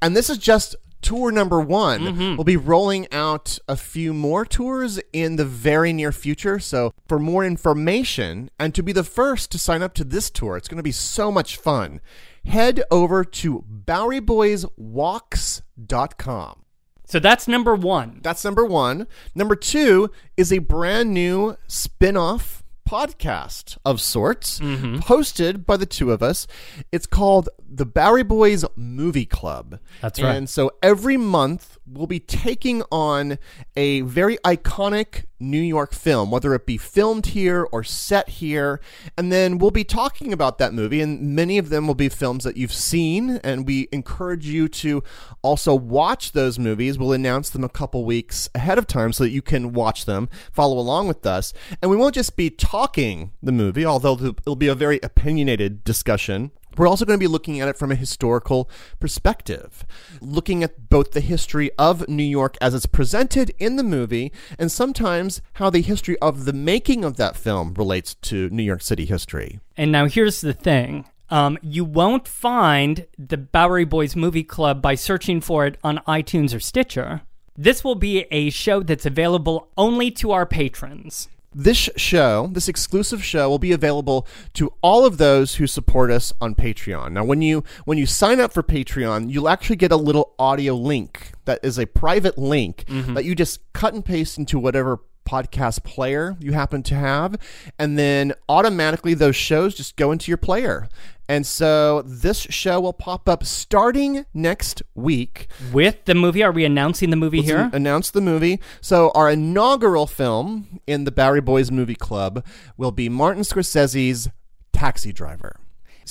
[0.00, 2.00] And this is just tour number one.
[2.00, 2.36] Mm-hmm.
[2.36, 6.58] We'll be rolling out a few more tours in the very near future.
[6.58, 10.56] So, for more information and to be the first to sign up to this tour,
[10.56, 12.00] it's going to be so much fun.
[12.44, 16.58] Head over to BoweryBoysWalks.com.
[17.04, 18.20] So that's number one.
[18.22, 19.06] That's number one.
[19.34, 24.96] Number two is a brand new spin off podcast of sorts, mm-hmm.
[24.96, 26.46] hosted by the two of us.
[26.90, 29.78] It's called the Bowery Boys Movie Club.
[30.00, 30.36] That's right.
[30.36, 33.38] And so every month we'll be taking on
[33.76, 38.80] a very iconic New York film, whether it be filmed here or set here.
[39.16, 42.44] And then we'll be talking about that movie, and many of them will be films
[42.44, 43.40] that you've seen.
[43.42, 45.02] And we encourage you to
[45.40, 46.98] also watch those movies.
[46.98, 50.28] We'll announce them a couple weeks ahead of time so that you can watch them,
[50.52, 51.52] follow along with us.
[51.80, 56.52] And we won't just be talking the movie, although it'll be a very opinionated discussion.
[56.76, 59.84] We're also going to be looking at it from a historical perspective,
[60.20, 64.70] looking at both the history of New York as it's presented in the movie and
[64.70, 69.04] sometimes how the history of the making of that film relates to New York City
[69.04, 69.60] history.
[69.76, 71.06] And now here's the thing.
[71.30, 76.54] Um, you won't find the Bowery Boys Movie Club by searching for it on iTunes
[76.54, 77.22] or Stitcher.
[77.56, 81.28] This will be a show that's available only to our patrons.
[81.54, 86.32] This show, this exclusive show will be available to all of those who support us
[86.40, 87.12] on Patreon.
[87.12, 90.74] Now, when you when you sign up for Patreon, you'll actually get a little audio
[90.74, 93.14] link that is a private link mm-hmm.
[93.14, 95.00] that you just cut and paste into whatever
[95.32, 97.36] podcast player you happen to have
[97.78, 100.88] and then automatically those shows just go into your player.
[101.28, 105.46] And so this show will pop up starting next week.
[105.72, 107.58] With the movie, are we announcing the movie Let's here?
[107.60, 108.60] an- announce the movie.
[108.82, 112.44] So our inaugural film in the Bowery Boys Movie Club
[112.76, 114.28] will be Martin Scorsese's
[114.74, 115.56] Taxi Driver.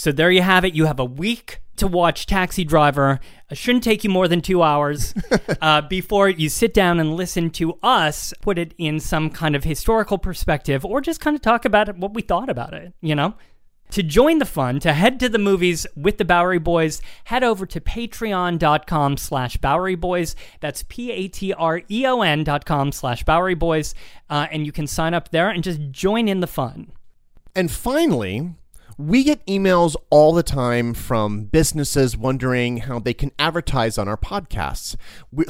[0.01, 0.73] So there you have it.
[0.73, 3.19] You have a week to watch Taxi Driver.
[3.51, 5.13] It shouldn't take you more than two hours
[5.61, 9.63] uh, before you sit down and listen to us put it in some kind of
[9.63, 13.13] historical perspective or just kind of talk about it, what we thought about it, you
[13.13, 13.35] know?
[13.91, 17.67] To join the fun, to head to the movies with the Bowery Boys, head over
[17.67, 20.35] to patreon.com slash Bowery Boys.
[20.61, 23.93] That's P-A-T-R-E-O-N dot com slash Bowery Boys.
[24.31, 26.91] Uh, and you can sign up there and just join in the fun.
[27.55, 28.55] And finally,
[28.97, 34.17] we get emails all the time from businesses wondering how they can advertise on our
[34.17, 34.95] podcasts.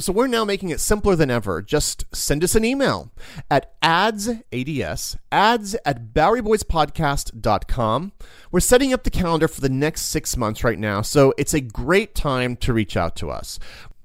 [0.00, 1.62] So we're now making it simpler than ever.
[1.62, 3.10] Just send us an email
[3.50, 8.12] at ads, ADS, ads at BoweryBoysPodcast.com.
[8.50, 11.60] We're setting up the calendar for the next six months right now, so it's a
[11.60, 13.58] great time to reach out to us.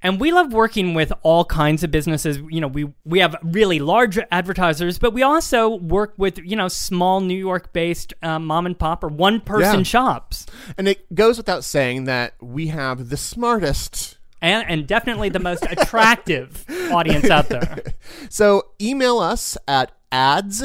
[0.08, 2.38] And we love working with all kinds of businesses.
[2.50, 6.70] You know, we we have really large advertisers, but we also work with you know
[6.70, 9.84] small New York based um, mom and pop or one person Yeah.
[9.84, 10.46] shops,
[10.78, 15.65] And it goes without saying that we have the smartest and and definitely the most
[15.70, 17.84] attractive audience out there.
[18.30, 20.63] So email us at ads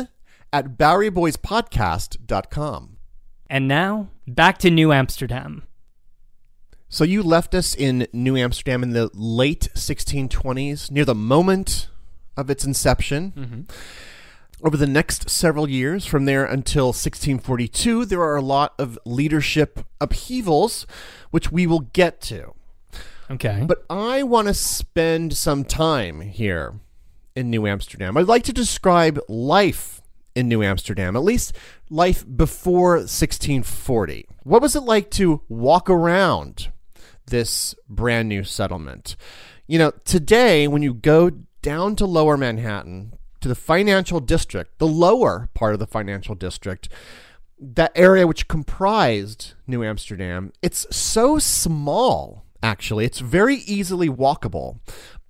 [0.52, 2.96] at BoweryBoysPodcast.com.
[3.50, 5.64] And now back to New Amsterdam.
[6.92, 11.88] So you left us in New Amsterdam in the late 1620s, near the moment
[12.36, 13.32] of its inception.
[13.34, 13.60] Mm-hmm.
[14.62, 19.86] Over the next several years, from there until 1642, there are a lot of leadership
[20.02, 20.86] upheavals,
[21.30, 22.52] which we will get to.
[23.30, 26.74] Okay, But I want to spend some time here
[27.34, 28.18] in New Amsterdam.
[28.18, 30.02] I'd like to describe life
[30.34, 31.54] in New Amsterdam, at least
[31.88, 34.28] life before 1640.
[34.42, 36.68] What was it like to walk around
[37.26, 39.16] this brand new settlement?
[39.66, 41.30] You know, today, when you go
[41.62, 46.88] down to lower Manhattan, to the financial district, the lower part of the financial district,
[47.58, 53.04] that area which comprised New Amsterdam, it's so small, actually.
[53.04, 54.80] It's very easily walkable.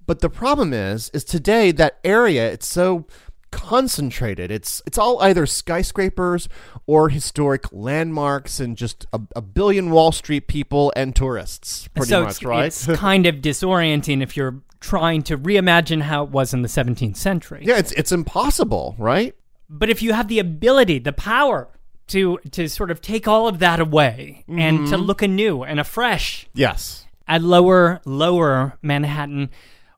[0.07, 3.07] But the problem is, is today that area, it's so
[3.53, 4.51] concentrated.
[4.51, 6.49] It's it's all either skyscrapers
[6.87, 12.25] or historic landmarks and just a, a billion Wall Street people and tourists, pretty so
[12.25, 12.67] much, it's, right?
[12.67, 17.17] it's kind of disorienting if you're trying to reimagine how it was in the 17th
[17.17, 17.63] century.
[17.65, 19.37] yeah, it's it's impossible, right?
[19.69, 21.69] But if you have the ability, the power
[22.09, 25.03] to to sort of take all of that away and to mm-hmm.
[25.03, 27.07] look anew and afresh Yes.
[27.29, 29.51] at lower lower Manhattan,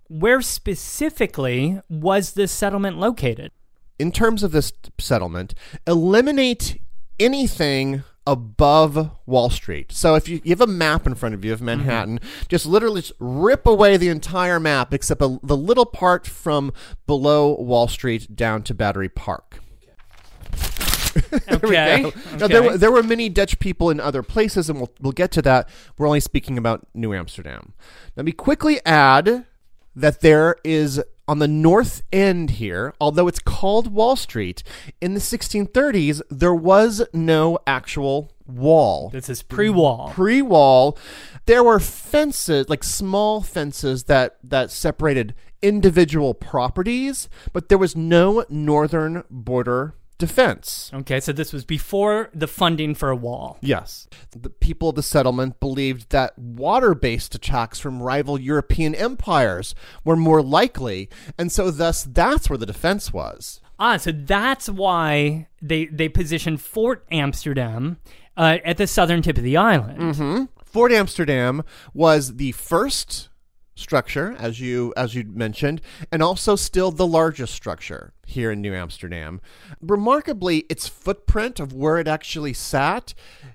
[0.08, 3.52] where specifically was this settlement located?
[3.98, 5.54] in terms of this settlement,
[5.86, 6.80] eliminate
[7.18, 9.92] anything above Wall Street.
[9.92, 11.66] So if you, you have a map in front of you of mm-hmm.
[11.66, 16.72] Manhattan, just literally just rip away the entire map except a, the little part from
[17.06, 19.60] below Wall Street down to Battery Park.
[21.48, 22.02] Okay.
[22.02, 22.46] Now, okay.
[22.48, 25.42] there, were, there were many Dutch people in other places, and we'll, we'll get to
[25.42, 25.68] that.
[25.96, 27.72] We're only speaking about New Amsterdam.
[28.16, 29.46] Let me quickly add
[29.94, 34.62] that there is on the north end here, although it's called Wall Street,
[35.00, 39.08] in the 1630s, there was no actual wall.
[39.10, 40.10] this is pre-wall.
[40.10, 40.98] Pre wall,
[41.46, 48.44] there were fences, like small fences that, that separated individual properties, but there was no
[48.50, 50.90] northern border defense.
[50.94, 53.58] Okay, so this was before the funding for a wall.
[53.60, 54.08] Yes.
[54.30, 60.16] The people of the settlement believed that water based attacks from rival European empires were
[60.16, 61.08] more likely,
[61.38, 63.60] and so thus that's where the defense was.
[63.78, 67.98] Ah, so that's why they they positioned Fort Amsterdam
[68.36, 70.48] uh, at the southern tip of the island.
[70.64, 71.62] Fort Amsterdam
[71.92, 73.28] was the first
[73.74, 75.80] structure, as you as you mentioned,
[76.12, 79.40] and also still the largest structure here in New Amsterdam.
[79.80, 83.12] Remarkably, its footprint of where it actually sat,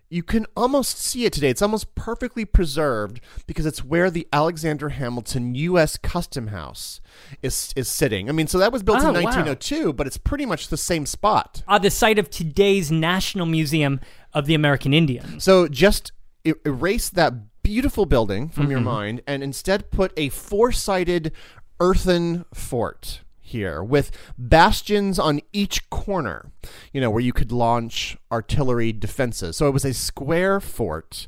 [0.09, 1.49] you can almost see it today.
[1.49, 5.97] It's almost perfectly preserved because it's where the Alexander Hamilton U.S.
[5.97, 7.01] Custom House
[7.41, 8.29] is is sitting.
[8.29, 9.21] I mean, so that was built Oh, in wow.
[9.23, 11.63] 1902, but it's pretty much the same spot.
[11.67, 13.99] Ah, the site of today's National Museum
[14.33, 15.39] of the American Indian.
[15.39, 16.11] So just
[16.45, 17.33] erase that
[17.69, 18.87] beautiful building from your mm-hmm.
[18.87, 21.31] mind and instead put a four sided
[21.79, 24.09] earthen fort here with
[24.39, 26.51] bastions on each corner,
[26.91, 29.55] you know, where you could launch artillery defenses.
[29.55, 31.27] So it was a square fort.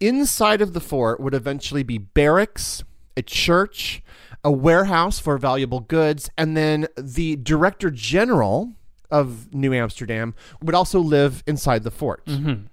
[0.00, 2.82] Inside of the fort would eventually be barracks,
[3.14, 4.02] a church,
[4.42, 8.72] a warehouse for valuable goods, and then the director general
[9.10, 12.24] of New Amsterdam would also live inside the fort.
[12.24, 12.68] Mm-hmm.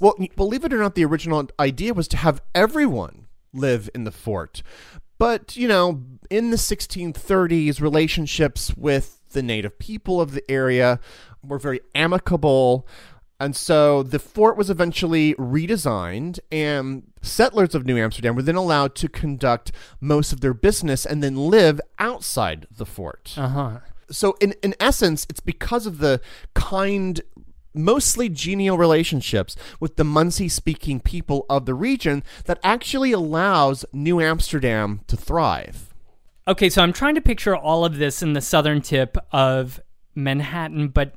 [0.00, 4.12] Well, believe it or not, the original idea was to have everyone live in the
[4.12, 4.62] fort.
[5.18, 11.00] But, you know, in the 1630s, relationships with the native people of the area
[11.42, 12.86] were very amicable.
[13.40, 18.94] And so the fort was eventually redesigned, and settlers of New Amsterdam were then allowed
[18.96, 19.70] to conduct
[20.00, 23.78] most of their business and then live outside the fort Uh huh.
[24.10, 26.20] so in in essence it's because of the
[26.54, 27.20] kind
[27.78, 34.20] mostly genial relationships with the Munsee speaking people of the region that actually allows New
[34.20, 35.94] Amsterdam to thrive.
[36.46, 39.80] Okay, so I'm trying to picture all of this in the southern tip of
[40.14, 41.14] Manhattan, but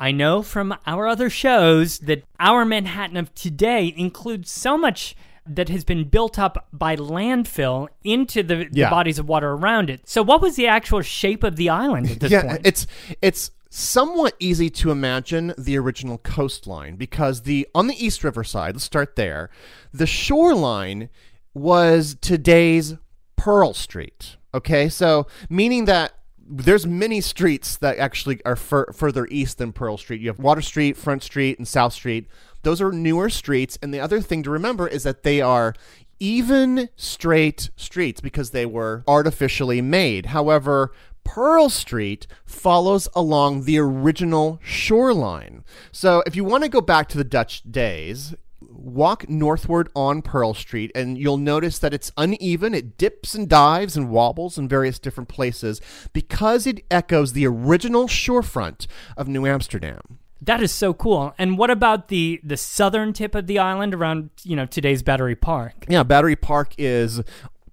[0.00, 5.16] I know from our other shows that our Manhattan of today includes so much
[5.48, 10.08] that has been built up by landfill into the, the bodies of water around it.
[10.08, 12.60] So, what was the actual shape of the island at this yeah, point?
[12.64, 12.86] it's
[13.22, 18.74] it's somewhat easy to imagine the original coastline because the on the East River side,
[18.74, 19.50] let's start there.
[19.92, 21.08] The shoreline
[21.54, 22.96] was today's
[23.36, 24.36] Pearl Street.
[24.54, 26.14] Okay, so meaning that
[26.50, 30.20] there's many streets that actually are fur- further east than Pearl Street.
[30.20, 32.26] You have Water Street, Front Street, and South Street.
[32.62, 35.74] Those are newer streets, and the other thing to remember is that they are
[36.18, 40.26] even straight streets because they were artificially made.
[40.26, 40.92] However,
[41.28, 45.64] Pearl Street follows along the original shoreline.
[45.92, 50.54] So if you want to go back to the Dutch days, walk northward on Pearl
[50.54, 52.74] Street and you'll notice that it's uneven.
[52.74, 55.80] It dips and dives and wobbles in various different places
[56.12, 60.00] because it echoes the original shorefront of New Amsterdam.
[60.40, 61.34] that is so cool.
[61.36, 65.34] And what about the the southern tip of the island around, you know, today's Battery
[65.36, 65.84] Park?
[65.88, 67.20] Yeah, Battery Park is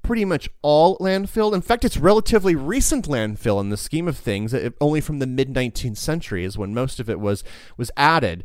[0.05, 1.53] pretty much all landfill.
[1.53, 4.53] In fact, it's relatively recent landfill in the scheme of things.
[4.53, 7.43] It, only from the mid 19th century is when most of it was
[7.75, 8.43] was added.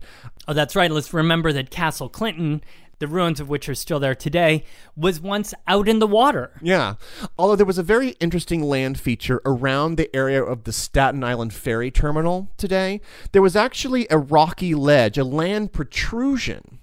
[0.48, 0.90] Oh, that's right.
[0.90, 2.62] Let's remember that Castle Clinton,
[2.98, 4.64] the ruins of which are still there today,
[4.96, 6.52] was once out in the water.
[6.62, 6.94] Yeah.
[7.38, 11.52] Although there was a very interesting land feature around the area of the Staten Island
[11.52, 13.02] ferry terminal today.
[13.32, 16.78] There was actually a rocky ledge, a land protrusion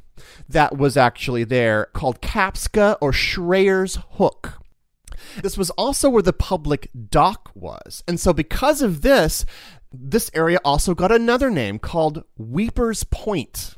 [0.47, 4.59] that was actually there called Kapska or Schreier's Hook.
[5.41, 8.03] This was also where the public dock was.
[8.07, 9.45] And so because of this,
[9.91, 13.75] this area also got another name called Weeper's Point.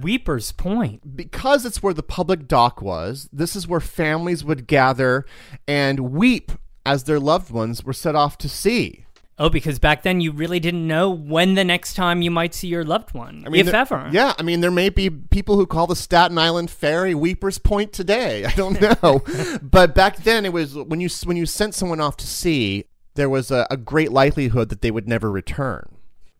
[0.00, 1.16] Weeper's Point.
[1.16, 5.26] because it's where the public dock was, this is where families would gather
[5.68, 6.52] and weep
[6.84, 9.06] as their loved ones were set off to sea.
[9.42, 12.68] Oh, because back then you really didn't know when the next time you might see
[12.68, 14.08] your loved one, if there- ever.
[14.12, 17.92] Yeah, I mean, there may be people who call the Staten Island Ferry Weeper's Point
[17.92, 18.44] today.
[18.44, 19.20] I don't know,
[19.60, 22.84] but back then it was when you when you sent someone off to sea,
[23.14, 25.96] there was a, a great likelihood that they would never return.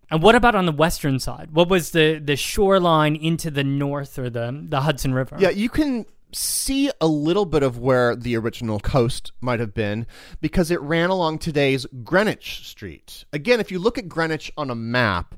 [0.09, 1.48] And what about on the western side?
[1.53, 5.38] What was the the shoreline into the north or the the Hudson River?
[5.40, 10.07] Yeah, you can see a little bit of where the original coast might have been
[10.41, 13.24] because it ran along today's Greenwich Street.
[13.33, 15.35] Again, if you look at Greenwich on a map,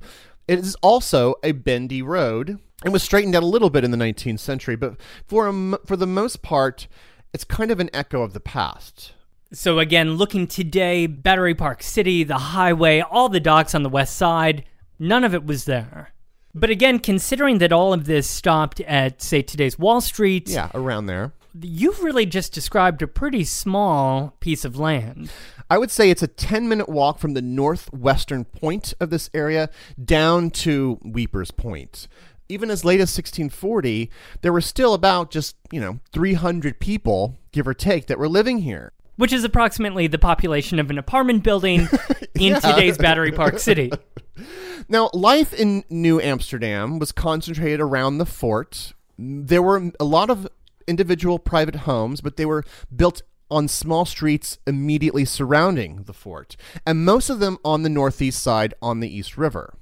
[0.46, 3.96] it is also a bendy road and was straightened out a little bit in the
[3.96, 6.86] 19th century, but for a for the most part,
[7.32, 9.12] it's kind of an echo of the past.
[9.52, 14.16] So again, looking today, Battery Park City, the highway, all the docks on the west
[14.16, 14.64] side,
[14.98, 16.13] none of it was there.
[16.54, 21.06] But again, considering that all of this stopped at, say, today's Wall Street, Yeah, around
[21.06, 21.32] there.
[21.60, 25.30] you've really just described a pretty small piece of land.
[25.70, 29.68] I would say it's a 10 minute walk from the northwestern point of this area
[30.02, 32.06] down to Weeper's Point.
[32.48, 34.10] Even as late as 1640,
[34.42, 38.58] there were still about just, you know, 300 people, give or take, that were living
[38.58, 38.92] here.
[39.16, 41.88] Which is approximately the population of an apartment building
[42.34, 43.92] in today's Battery Park City.
[44.86, 48.92] Now, life in New Amsterdam was concentrated around the fort.
[49.16, 50.46] There were a lot of
[50.86, 56.56] individual private homes, but they were built on small streets immediately surrounding the fort,
[56.86, 59.74] and most of them on the northeast side on the East River.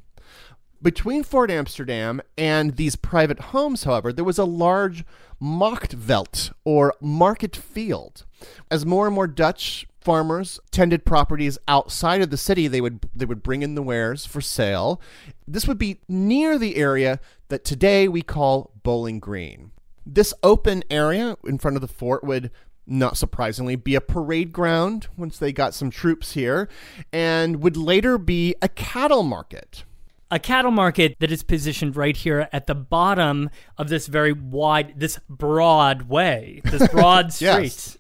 [0.83, 5.05] Between Fort Amsterdam and these private homes, however, there was a large
[5.41, 8.25] Marktveld or market field.
[8.69, 13.25] As more and more Dutch farmers tended properties outside of the city, they would they
[13.25, 15.01] would bring in the wares for sale.
[15.47, 19.71] This would be near the area that today we call Bowling Green.
[20.05, 22.51] This open area in front of the fort would
[22.85, 26.69] not surprisingly, be a parade ground once they got some troops here,
[27.13, 29.85] and would later be a cattle market.
[30.33, 34.95] A cattle market that is positioned right here at the bottom of this very wide,
[34.97, 37.99] this broad way, this broad street, Yes.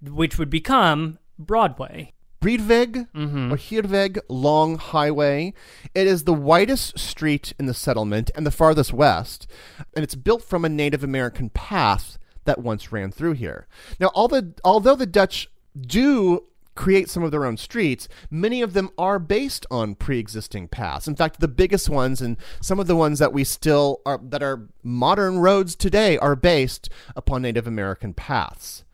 [0.00, 2.12] which would become Broadway.
[2.40, 3.52] Breedweg mm-hmm.
[3.52, 5.52] or Heerweg Long Highway.
[5.96, 9.50] It is the widest street in the settlement and the farthest west,
[9.96, 13.66] and it's built from a Native American path that once ran through here.
[13.98, 16.44] Now, all the, although the Dutch do
[16.74, 21.06] create some of their own streets, many of them are based on pre-existing paths.
[21.06, 24.42] In fact, the biggest ones and some of the ones that we still are that
[24.42, 28.84] are modern roads today are based upon Native American paths.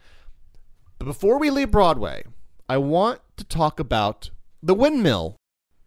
[0.98, 2.24] But before we leave Broadway,
[2.68, 4.30] I want to talk about
[4.62, 5.36] the windmill.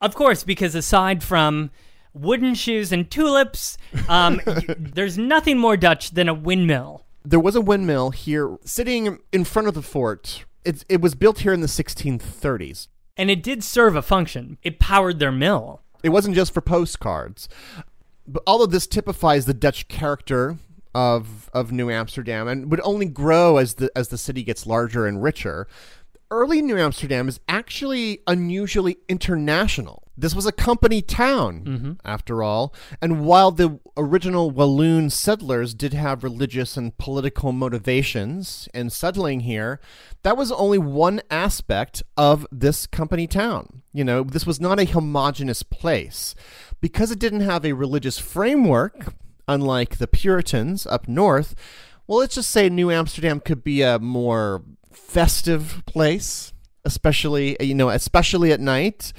[0.01, 1.69] Of course, because aside from
[2.13, 3.77] wooden shoes and tulips,
[4.09, 4.41] um,
[4.77, 7.05] there's nothing more Dutch than a windmill.
[7.23, 10.43] There was a windmill here sitting in front of the fort.
[10.65, 12.87] It, it was built here in the 1630s.
[13.17, 14.57] And it did serve a function.
[14.63, 15.81] It powered their mill.
[16.03, 17.47] It wasn't just for postcards.
[18.27, 20.57] But all of this typifies the Dutch character
[20.95, 25.07] of of New Amsterdam and would only grow as the as the city gets larger
[25.07, 25.67] and richer.
[26.31, 30.02] Early New Amsterdam is actually unusually international.
[30.15, 31.91] This was a company town, mm-hmm.
[32.05, 38.91] after all, and while the original Walloon settlers did have religious and political motivations in
[38.91, 39.79] settling here,
[40.21, 43.81] that was only one aspect of this company town.
[43.91, 46.35] You know, this was not a homogenous place.
[46.79, 49.13] Because it didn't have a religious framework,
[49.47, 51.55] unlike the Puritans up north,
[52.07, 56.53] well, let's just say New Amsterdam could be a more festive place,
[56.83, 59.13] especially, you know, especially at night.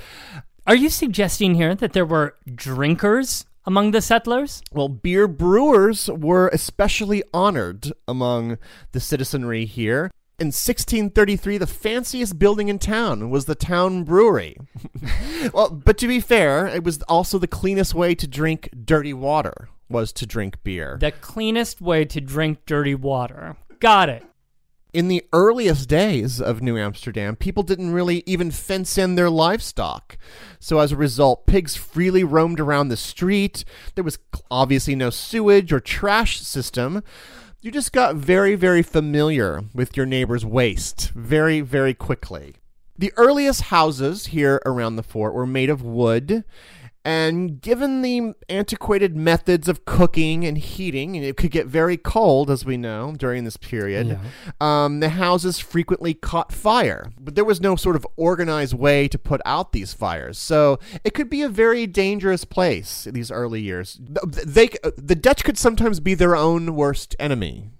[0.67, 4.63] Are you suggesting here that there were drinkers among the settlers?
[4.73, 8.57] Well, beer brewers were especially honored among
[8.93, 10.11] the citizenry here.
[10.39, 14.57] In 1633, the fanciest building in town was the town brewery.
[15.53, 19.69] well, but to be fair, it was also the cleanest way to drink dirty water
[19.91, 20.97] was to drink beer.
[20.99, 23.59] The cleanest way to drink dirty water.
[23.81, 24.25] Got it.
[24.95, 30.17] In the earliest days of New Amsterdam, people didn't really even fence in their livestock.
[30.61, 33.65] So as a result, pigs freely roamed around the street.
[33.97, 34.19] There was
[34.53, 37.03] obviously no sewage or trash system.
[37.61, 42.55] You just got very, very familiar with your neighbor's waste very, very quickly.
[42.97, 46.45] The earliest houses here around the fort were made of wood,
[47.05, 52.51] and given the antiquated methods of cooking and heating, and it could get very cold,
[52.51, 54.19] as we know, during this period,
[54.61, 57.13] um, the houses frequently caught fire.
[57.21, 60.39] But there was no sort of organized way to put out these fires.
[60.39, 64.01] So it could be a very dangerous place in these early years.
[64.01, 67.71] They, the Dutch could sometimes be their own worst enemy.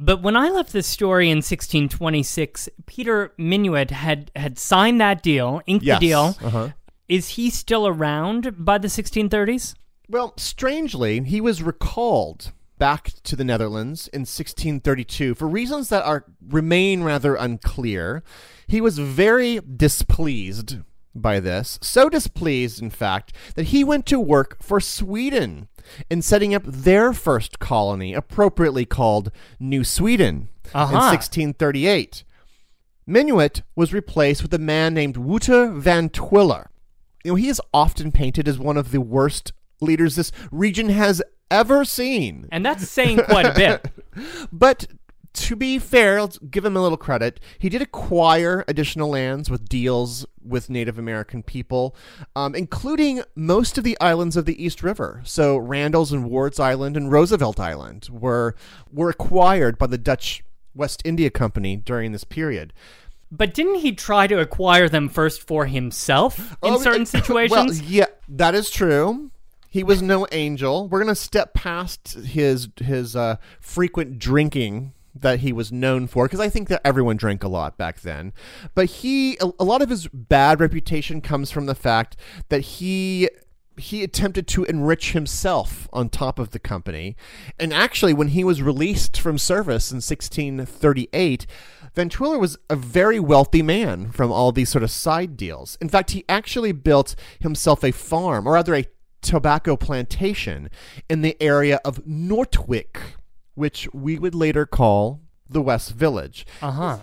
[0.00, 5.60] But when I left this story in 1626, Peter Minuit had, had signed that deal,
[5.66, 5.98] inked Yes.
[5.98, 6.36] the deal.
[6.40, 6.68] Uh-huh.
[7.08, 9.74] Is he still around by the 1630s?
[10.08, 16.24] Well, strangely, he was recalled back to the Netherlands in 1632 for reasons that are
[16.48, 18.22] remain rather unclear.
[18.66, 20.78] He was very displeased
[21.14, 25.68] by this, so displeased, in fact, that he went to work for Sweden
[26.08, 32.24] in setting up their first colony, appropriately called New Sweden, in 1638.
[33.08, 36.70] Minuit was replaced with a man named Wouter van Twiller.
[37.24, 41.22] You know, he is often painted as one of the worst leaders this region has
[41.50, 42.48] ever seen.
[42.50, 43.90] And that's saying quite a bit.
[44.50, 44.88] But
[45.34, 47.38] to be fair, let's give him a little credit.
[47.58, 51.94] He did acquire additional lands with deals with Native American people,
[52.34, 55.20] um, including most of the islands of the East River.
[55.24, 58.56] So Randall's and Ward's Island and Roosevelt Island were
[58.92, 60.42] were acquired by the Dutch
[60.74, 62.72] West India Company during this period.
[63.30, 67.80] But didn't he try to acquire them first for himself in Oh, certain situations?
[67.80, 69.30] Well, yeah, that is true.
[69.70, 70.88] He was no angel.
[70.88, 76.40] We're gonna step past his his uh, frequent drinking that he was known for because
[76.40, 78.32] I think that everyone drank a lot back then.
[78.74, 82.16] But he, a, a lot of his bad reputation comes from the fact
[82.48, 83.28] that he
[83.76, 87.16] he attempted to enrich himself on top of the company.
[87.60, 91.46] And actually, when he was released from service in 1638,
[91.98, 95.76] Van Twiller was a very wealthy man from all these sort of side deals.
[95.80, 98.86] In fact, he actually built himself a farm, or rather a
[99.20, 100.70] tobacco plantation,
[101.08, 103.00] in the area of Nortwick,
[103.56, 106.46] which we would later call the West Village.
[106.62, 106.98] Uh huh.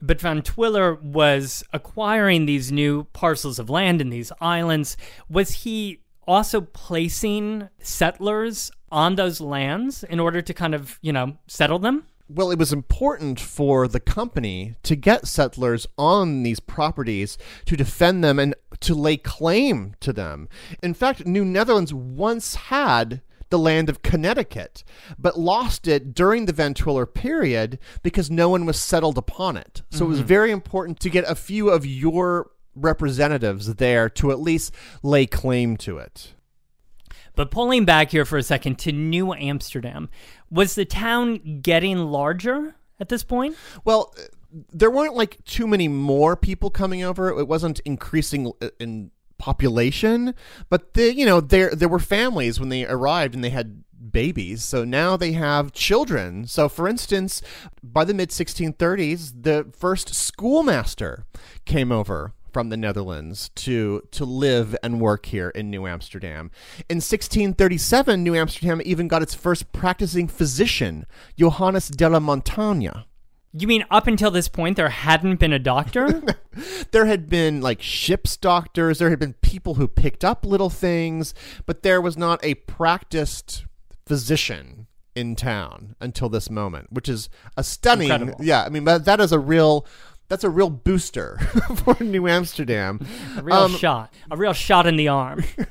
[0.00, 4.96] But Van Twiller was acquiring these new parcels of land in these islands.
[5.28, 11.36] Was he also placing settlers on those lands in order to kind of, you know,
[11.46, 12.06] settle them?
[12.28, 18.24] Well, it was important for the company to get settlers on these properties to defend
[18.24, 20.48] them and to lay claim to them.
[20.82, 23.20] In fact, New Netherlands once had
[23.50, 24.84] the land of Connecticut,
[25.18, 29.82] but lost it during the Van Twiller period because no one was settled upon it.
[29.90, 30.28] So it was mm-hmm.
[30.28, 35.76] very important to get a few of your representatives there to at least lay claim
[35.78, 36.34] to it.
[37.36, 40.08] But pulling back here for a second to New Amsterdam,
[40.50, 43.56] was the town getting larger at this point?
[43.84, 44.14] Well,
[44.72, 47.28] there weren't like too many more people coming over.
[47.38, 50.34] It wasn't increasing uh, in population,
[50.68, 53.82] but the you know there there were families when they arrived and they had
[54.12, 54.62] babies.
[54.64, 56.46] So now they have children.
[56.46, 57.42] So for instance,
[57.82, 61.24] by the mid 1630s, the first schoolmaster
[61.64, 66.50] came over from the Netherlands to to live and work here in New Amsterdam.
[66.88, 71.04] In 1637, New Amsterdam even got its first practicing physician,
[71.36, 73.04] Johannes de la Montagne.
[73.52, 76.22] You mean up until this point there hadn't been a doctor?
[76.92, 81.34] there had been like ship's doctors, there had been people who picked up little things,
[81.66, 83.64] but there was not a practiced
[84.06, 88.10] physician in town until this moment, which is a stunning.
[88.10, 88.44] Incredible.
[88.44, 89.86] Yeah, I mean that, that is a real
[90.28, 91.38] that's a real booster
[91.84, 93.06] for New Amsterdam.
[93.36, 94.12] a real Um, shot.
[94.30, 95.44] A real shot in the arm.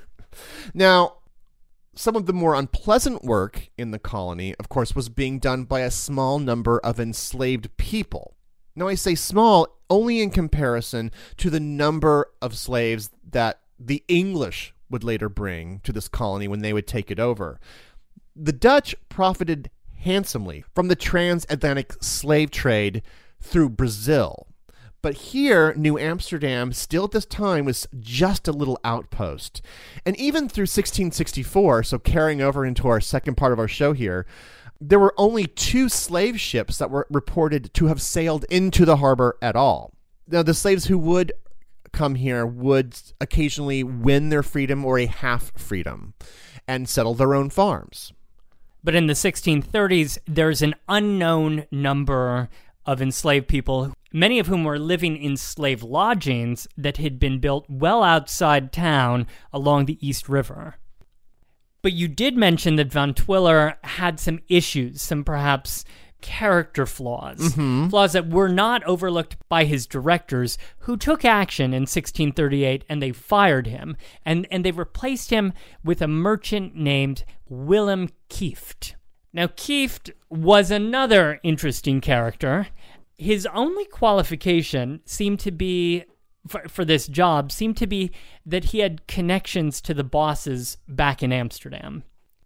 [0.74, 1.18] Now,
[1.96, 5.82] some of the more unpleasant work in the colony, of course, was being done by
[5.82, 8.36] a small number of enslaved people.
[8.76, 14.74] Now, I say small only in comparison to the number of slaves that the English
[14.90, 17.60] would later bring to this colony when they would take it over.
[18.36, 23.04] The Dutch profited handsomely from the transatlantic slave trade
[23.44, 24.48] through Brazil.
[25.04, 29.62] But here, New Amsterdam, still at this time, was just a little outpost.
[30.06, 34.26] And even through 1664, so carrying over into our second part of our show here,
[34.80, 39.38] there were only two slave ships that were reported to have sailed into the harbor
[39.42, 39.94] at all.
[40.28, 41.34] Now, the slaves who would
[41.92, 46.14] come here would occasionally win their freedom or a half freedom
[46.66, 48.14] and settle their own farms.
[48.84, 52.50] But in the 1630s, there's an unknown number
[52.86, 57.66] of enslaved people, many of whom were living in slave lodgings that had been built
[57.70, 60.76] well outside town along the East River.
[61.82, 65.84] But you did mention that Van Twiller had some issues, some perhaps
[66.22, 67.90] character flaws, mm-hmm.
[67.90, 73.12] flaws that were not overlooked by his directors, who took action in 1638 and they
[73.12, 75.52] fired him, and, and they replaced him
[75.84, 78.96] with a merchant named Willem Kieft.
[79.34, 82.68] Now, Kieft was another interesting character.
[83.18, 86.06] His only qualification seemed to be
[86.48, 88.12] for, for this job seemed to be
[88.46, 92.04] that he had connections to the bosses back in Amsterdam.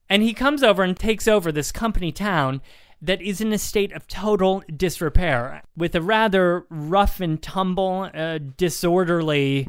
[0.09, 2.61] And he comes over and takes over this company town
[3.01, 8.39] that is in a state of total disrepair, with a rather rough and tumble, uh,
[8.57, 9.65] disorderly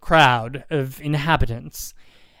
[0.00, 1.94] crowd of inhabitants.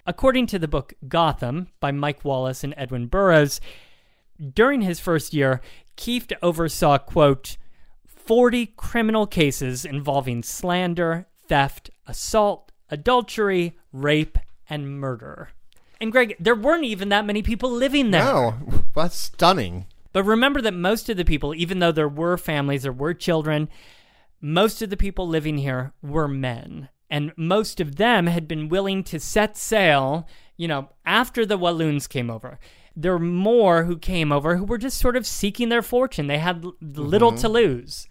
[0.06, 3.60] According to the book Gotham by Mike Wallace and Edwin Burrows,
[4.54, 5.60] during his first year,
[5.96, 7.56] Kieft oversaw, quote,
[8.06, 15.50] 40 criminal cases involving slander, theft, assault, adultery, rape, and murder.
[16.00, 18.24] And Greg, there weren't even that many people living there.
[18.24, 18.54] No,
[18.94, 19.86] that's stunning.
[20.12, 23.68] But remember that most of the people, even though there were families, there were children,
[24.40, 26.88] most of the people living here were men.
[27.08, 30.26] And most of them had been willing to set sail,
[30.56, 32.58] you know, after the Walloons came over.
[32.96, 36.26] There were more who came over who were just sort of seeking their fortune.
[36.26, 37.40] They had little mm-hmm.
[37.40, 38.08] to lose.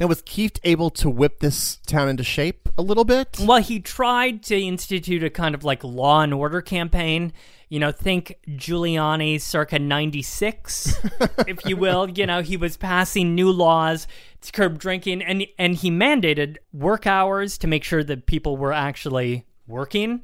[0.00, 3.38] Now, was Kieft able to whip this town into shape a little bit?
[3.40, 7.32] Well, he tried to institute a kind of like law and order campaign.
[7.68, 10.94] You know, think Giuliani circa 96,
[11.46, 12.08] if you will.
[12.10, 14.06] You know, he was passing new laws
[14.42, 18.72] to curb drinking and and he mandated work hours to make sure that people were
[18.72, 20.22] actually working.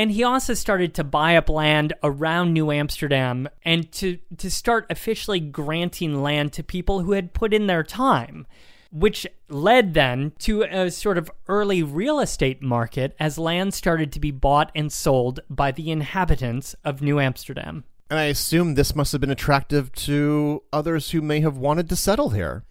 [0.00, 4.86] And he also started to buy up land around New Amsterdam and to, to start
[4.88, 8.46] officially granting land to people who had put in their time,
[8.90, 14.20] which led then to a sort of early real estate market as land started to
[14.20, 17.84] be bought and sold by the inhabitants of New Amsterdam.
[18.08, 21.96] And I assume this must have been attractive to others who may have wanted to
[21.96, 22.64] settle here.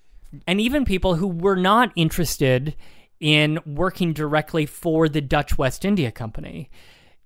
[0.48, 2.76] And even people who were not interested
[3.20, 6.72] in working directly for the Dutch West India Company.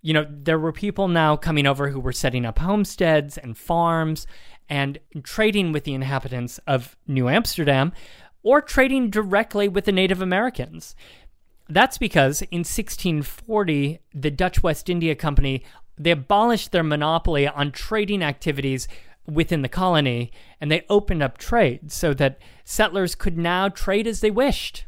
[0.03, 4.27] You know, there were people now coming over who were setting up homesteads and farms
[4.69, 7.93] and trading with the inhabitants of New Amsterdam
[8.43, 10.93] or trading directly with the Native Americans.
[11.69, 15.63] That's because in 1640, the Dutch West India Company
[15.97, 18.87] they abolished their monopoly on trading activities
[19.25, 24.19] within the colony and they opened up trade so that settlers could now trade as
[24.19, 24.85] they wished.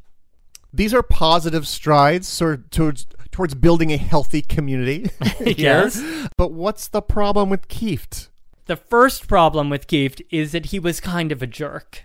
[0.76, 5.10] These are positive strides sort towards towards building a healthy community.
[5.46, 6.02] Yes.
[6.38, 8.30] But what's the problem with Kieft?
[8.66, 12.04] The first problem with Kieft is that he was kind of a jerk.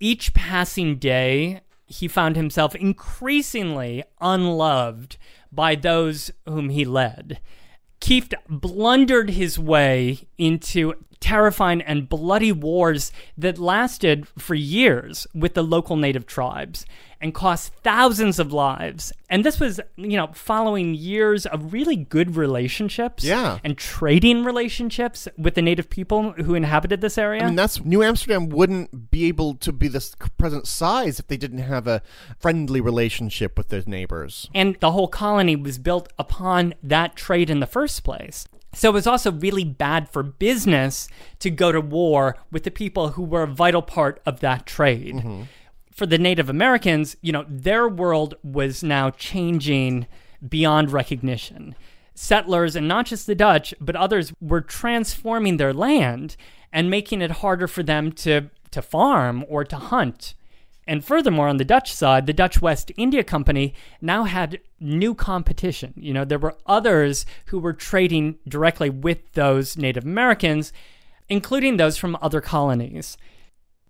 [0.00, 5.16] Each passing day, he found himself increasingly unloved
[5.52, 7.40] by those whom he led.
[8.00, 15.62] Kieft blundered his way into terrifying and bloody wars that lasted for years with the
[15.62, 16.86] local native tribes
[17.22, 19.12] and cost thousands of lives.
[19.28, 23.58] And this was, you know, following years of really good relationships Yeah.
[23.62, 27.42] and trading relationships with the native people who inhabited this area.
[27.42, 31.36] I mean, that's New Amsterdam wouldn't be able to be this present size if they
[31.36, 32.00] didn't have a
[32.38, 34.48] friendly relationship with their neighbors.
[34.54, 38.46] and the whole colony was built upon that trade in the first place.
[38.72, 41.08] So it was also really bad for business
[41.40, 45.16] to go to war with the people who were a vital part of that trade.
[45.16, 45.42] Mm-hmm.
[45.90, 50.06] For the Native Americans, you know, their world was now changing
[50.46, 51.74] beyond recognition.
[52.14, 56.36] Settlers, and not just the Dutch, but others, were transforming their land
[56.72, 60.34] and making it harder for them to, to farm or to hunt.
[60.90, 65.94] And furthermore, on the Dutch side, the Dutch West India Company now had new competition.
[65.96, 70.72] You know, there were others who were trading directly with those Native Americans,
[71.28, 73.16] including those from other colonies.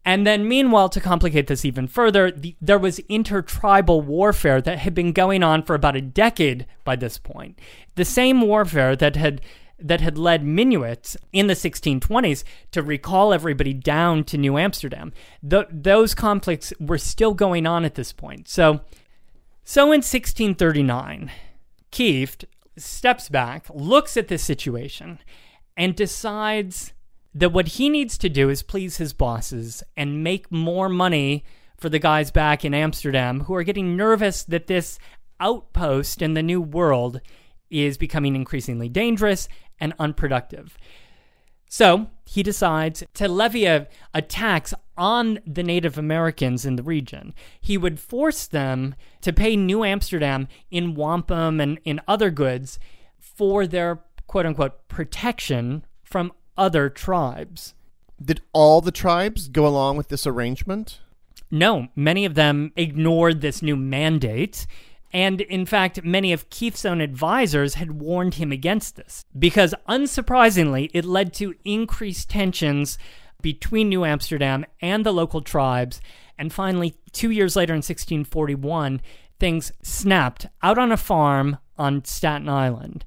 [0.04, 4.94] And then, meanwhile, to complicate this even further, the, there was intertribal warfare that had
[4.94, 7.58] been going on for about a decade by this point.
[7.94, 9.40] The same warfare that had
[9.80, 15.12] that had led Minuit in the 1620s to recall everybody down to New Amsterdam.
[15.48, 18.48] Th- those conflicts were still going on at this point.
[18.48, 18.80] So,
[19.64, 21.30] so in 1639,
[21.92, 22.44] Kieft
[22.76, 25.18] steps back, looks at this situation,
[25.76, 26.92] and decides
[27.34, 31.44] that what he needs to do is please his bosses and make more money
[31.76, 34.98] for the guys back in Amsterdam who are getting nervous that this
[35.38, 37.20] outpost in the new world
[37.70, 39.48] is becoming increasingly dangerous
[39.80, 40.76] and unproductive.
[41.68, 47.32] So he decides to levy a, a tax on the Native Americans in the region.
[47.60, 52.78] He would force them to pay New Amsterdam in wampum and in other goods
[53.18, 57.74] for their quote unquote protection from other tribes.
[58.22, 61.00] Did all the tribes go along with this arrangement?
[61.50, 64.66] No, many of them ignored this new mandate.
[65.12, 70.90] And in fact, many of Kieft's own advisors had warned him against this because, unsurprisingly,
[70.94, 72.96] it led to increased tensions
[73.42, 76.00] between New Amsterdam and the local tribes.
[76.38, 79.00] And finally, two years later in 1641,
[79.40, 83.04] things snapped out on a farm on Staten Island.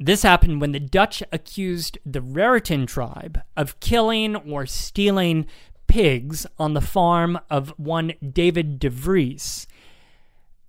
[0.00, 5.46] This happened when the Dutch accused the Raritan tribe of killing or stealing
[5.88, 9.66] pigs on the farm of one David de Vries.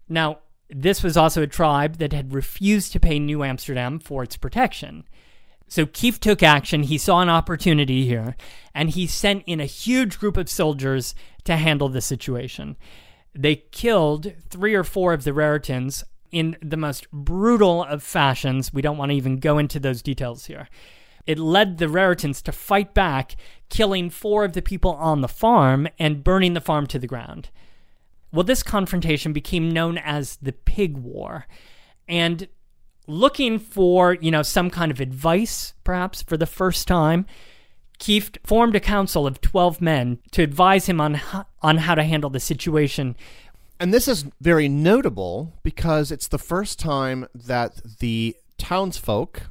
[0.07, 0.39] Now,
[0.70, 5.03] this was also a tribe that had refused to pay New Amsterdam for its protection.
[5.67, 6.84] So Kieft took action.
[6.84, 8.36] He saw an opportunity here,
[8.74, 11.13] and he sent in a huge group of soldiers
[11.43, 12.78] to handle the situation.
[13.36, 18.74] They killed three or four of the Raritans in the most brutal of fashions.
[18.74, 20.67] We don't want to even go into those details here.
[21.26, 23.36] It led the Raritans to fight back,
[23.70, 27.49] killing four of the people on the farm and burning the farm to the ground.
[28.32, 31.47] Well, this confrontation became known as the Pig War.
[32.07, 32.47] And
[33.07, 37.25] looking for, you know, some kind of advice, perhaps, for the first time,
[37.99, 41.19] Kieft formed a council of 12 men to advise him on,
[41.61, 43.15] on how to handle the situation.
[43.80, 49.43] And this is very notable because it's the first time that the townsfolk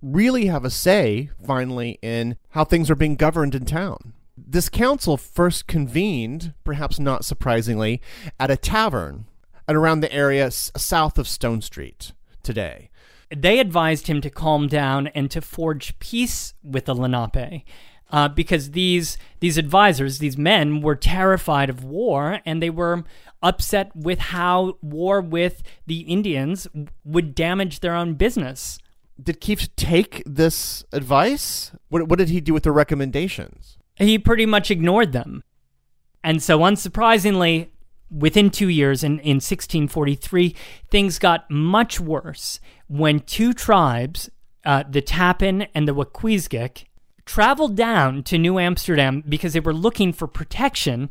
[0.00, 4.12] really have a say, finally, in how things are being governed in town.
[4.46, 8.00] This council first convened, perhaps not surprisingly,
[8.38, 9.26] at a tavern
[9.68, 12.12] at around the area s- south of Stone Street
[12.42, 12.90] today.
[13.34, 17.64] they advised him to calm down and to forge peace with the Lenape.
[18.10, 23.04] Uh, because these these advisors, these men, were terrified of war, and they were
[23.42, 26.66] upset with how war with the Indians
[27.06, 28.78] would damage their own business.
[29.22, 31.72] Did Kieft take this advice?
[31.88, 33.78] What, what did he do with the recommendations?
[34.02, 35.42] He pretty much ignored them.
[36.24, 37.68] And so, unsurprisingly,
[38.10, 40.54] within two years, in, in 1643,
[40.90, 44.30] things got much worse when two tribes,
[44.64, 46.84] uh, the Tappan and the Wecqueesgeek,
[47.24, 51.08] traveled down to New Amsterdam because they were looking for protection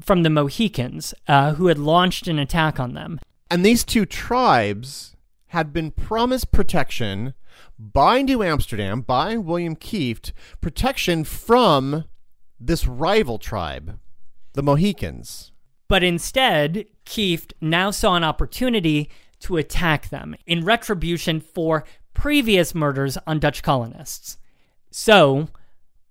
[0.00, 3.18] from the Mohicans, uh, who had launched an attack on them.
[3.50, 5.16] And these two tribes
[5.48, 7.34] had been promised protection
[7.78, 12.04] by New Amsterdam, by William Kieft, protection from
[12.66, 13.98] this rival tribe,
[14.54, 15.52] the Mohicans.
[15.88, 19.10] But instead, Kieft now saw an opportunity
[19.40, 21.84] to attack them in retribution for
[22.14, 24.38] previous murders on Dutch colonists.
[24.90, 25.48] So,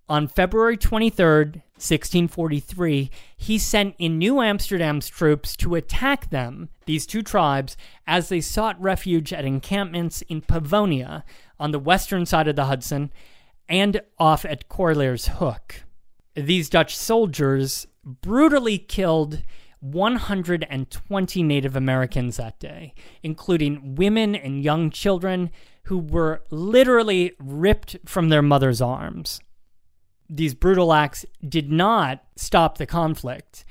[0.08, 7.24] on February 23rd, 1643, he sent in New Amsterdam's troops to attack them, these two
[7.24, 7.76] tribes,
[8.06, 11.24] as they sought refuge at encampments in Pavonia
[11.60, 13.12] on the western side of the Hudson
[13.68, 15.84] and off at Corlear's Hook.
[16.36, 19.44] These Dutch soldiers brutally killed
[19.82, 25.52] 120 Native Americans that day, including women and young children
[25.86, 29.42] who were literally ripped from their mother's arms.
[30.30, 33.66] These brutal acts did not stop the conflict.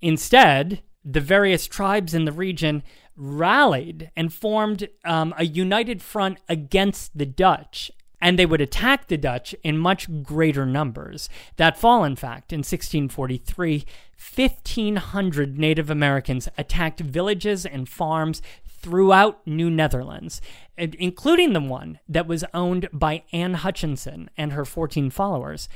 [0.00, 2.82] Instead, the various tribes in the region
[3.16, 7.90] rallied and formed um, a united front against the Dutch
[8.22, 11.28] and they would attack the Dutch in much greater numbers.
[11.56, 13.84] That fall, in fact, in 1643,
[14.16, 20.40] 1,500 Native Americans attacked villages and farms throughout New Netherlands,
[20.76, 25.68] including the one that was owned by Anne Hutchinson and her 14 followers.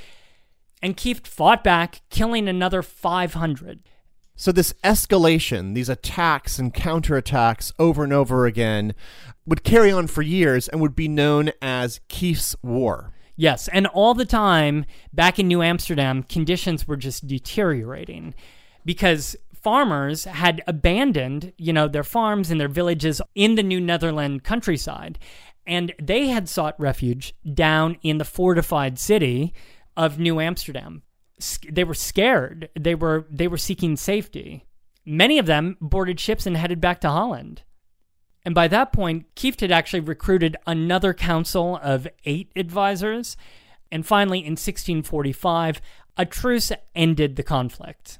[0.80, 3.80] And Kieft fought back, killing another 500.
[4.38, 8.94] So, this escalation, these attacks and counterattacks over and over again,
[9.46, 13.14] would carry on for years and would be known as Kieft's War.
[13.34, 18.34] Yes, and all the time back in New Amsterdam, conditions were just deteriorating
[18.84, 24.44] because farmers had abandoned, you know, their farms and their villages in the New Netherland
[24.44, 25.18] countryside,
[25.66, 29.54] and they had sought refuge down in the fortified city
[29.96, 31.02] of New Amsterdam
[31.70, 32.68] they were scared.
[32.78, 34.64] They were they were seeking safety.
[35.04, 37.62] Many of them boarded ships and headed back to Holland.
[38.44, 43.36] And by that point, Kieft had actually recruited another council of eight advisors.
[43.90, 45.80] And finally, in 1645,
[46.16, 48.18] a truce ended the conflict.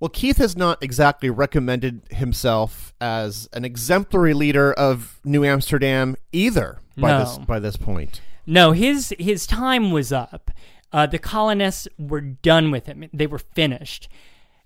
[0.00, 6.78] Well, Kieft has not exactly recommended himself as an exemplary leader of New Amsterdam either
[6.96, 7.18] by No.
[7.20, 8.20] this by this point.
[8.46, 10.50] No, his his time was up.
[10.92, 13.08] Uh, the colonists were done with him.
[13.12, 14.08] They were finished.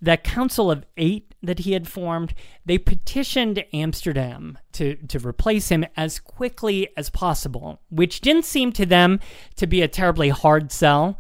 [0.01, 2.35] That council of eight that he had formed,
[2.67, 8.87] they petitioned Amsterdam to, to replace him as quickly as possible, which didn't seem to
[8.87, 9.21] them
[9.57, 11.19] to be a terribly hard sell.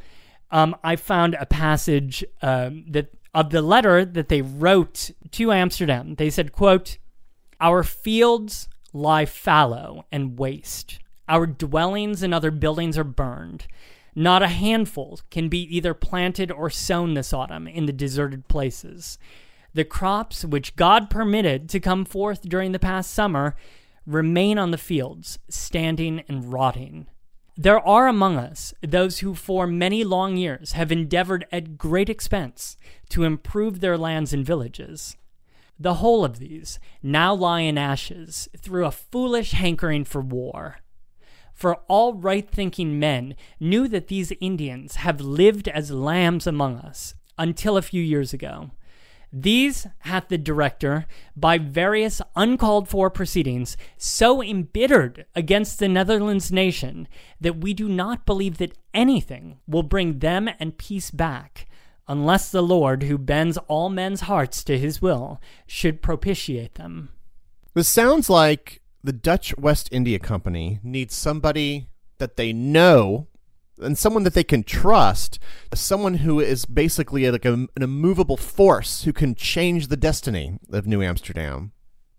[0.50, 6.16] Um, I found a passage uh, that of the letter that they wrote to Amsterdam.
[6.16, 6.98] They said, quote,
[7.60, 10.98] Our fields lie fallow and waste.
[11.28, 13.66] Our dwellings and other buildings are burned.
[14.14, 19.18] Not a handful can be either planted or sown this autumn in the deserted places.
[19.74, 23.56] The crops which God permitted to come forth during the past summer
[24.06, 27.06] remain on the fields, standing and rotting.
[27.56, 32.76] There are among us those who for many long years have endeavored at great expense
[33.10, 35.16] to improve their lands and villages.
[35.78, 40.81] The whole of these now lie in ashes through a foolish hankering for war
[41.62, 47.14] for all right thinking men knew that these Indians have lived as lambs among us
[47.38, 48.72] until a few years ago.
[49.32, 51.06] These hath the director,
[51.36, 57.06] by various uncalled for proceedings, so embittered against the Netherlands nation
[57.40, 61.68] that we do not believe that anything will bring them and peace back,
[62.08, 67.10] unless the Lord, who bends all men's hearts to his will, should propitiate them.
[67.72, 71.88] This sounds like the Dutch West India Company needs somebody
[72.18, 73.26] that they know
[73.80, 75.38] and someone that they can trust,
[75.74, 80.86] someone who is basically like a, an immovable force who can change the destiny of
[80.86, 81.72] New Amsterdam.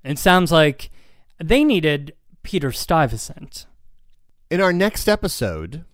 [0.03, 0.89] It sounds like
[1.41, 3.65] they needed Peter Stuyvesant.
[4.49, 5.85] In our next episode,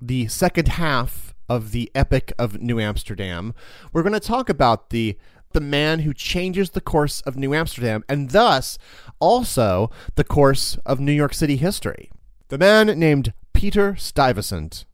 [0.00, 3.54] the second half of the Epic of New Amsterdam,
[3.92, 5.18] we're going to talk about the
[5.52, 8.78] the man who changes the course of New Amsterdam and thus
[9.18, 12.10] also the course of New York City history.
[12.48, 14.84] The man named Peter Stuyvesant.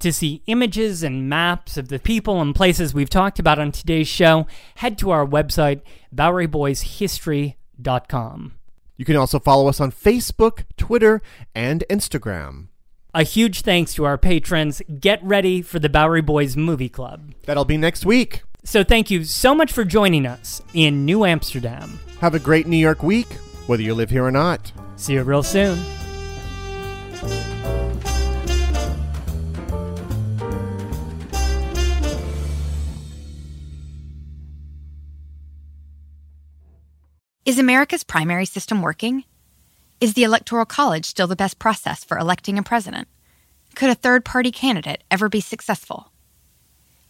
[0.00, 4.08] To see images and maps of the people and places we've talked about on today's
[4.08, 4.46] show,
[4.76, 5.80] head to our website,
[6.14, 8.52] BoweryBoysHistory.com.
[8.96, 11.20] You can also follow us on Facebook, Twitter,
[11.54, 12.68] and Instagram.
[13.12, 14.82] A huge thanks to our patrons.
[15.00, 17.32] Get ready for the Bowery Boys Movie Club.
[17.46, 18.42] That'll be next week.
[18.64, 22.00] So thank you so much for joining us in New Amsterdam.
[22.20, 23.30] Have a great New York week,
[23.66, 24.72] whether you live here or not.
[24.96, 25.78] See you real soon.
[37.44, 39.24] Is America's primary system working?
[40.00, 43.06] Is the Electoral College still the best process for electing a president?
[43.74, 46.13] Could a third party candidate ever be successful?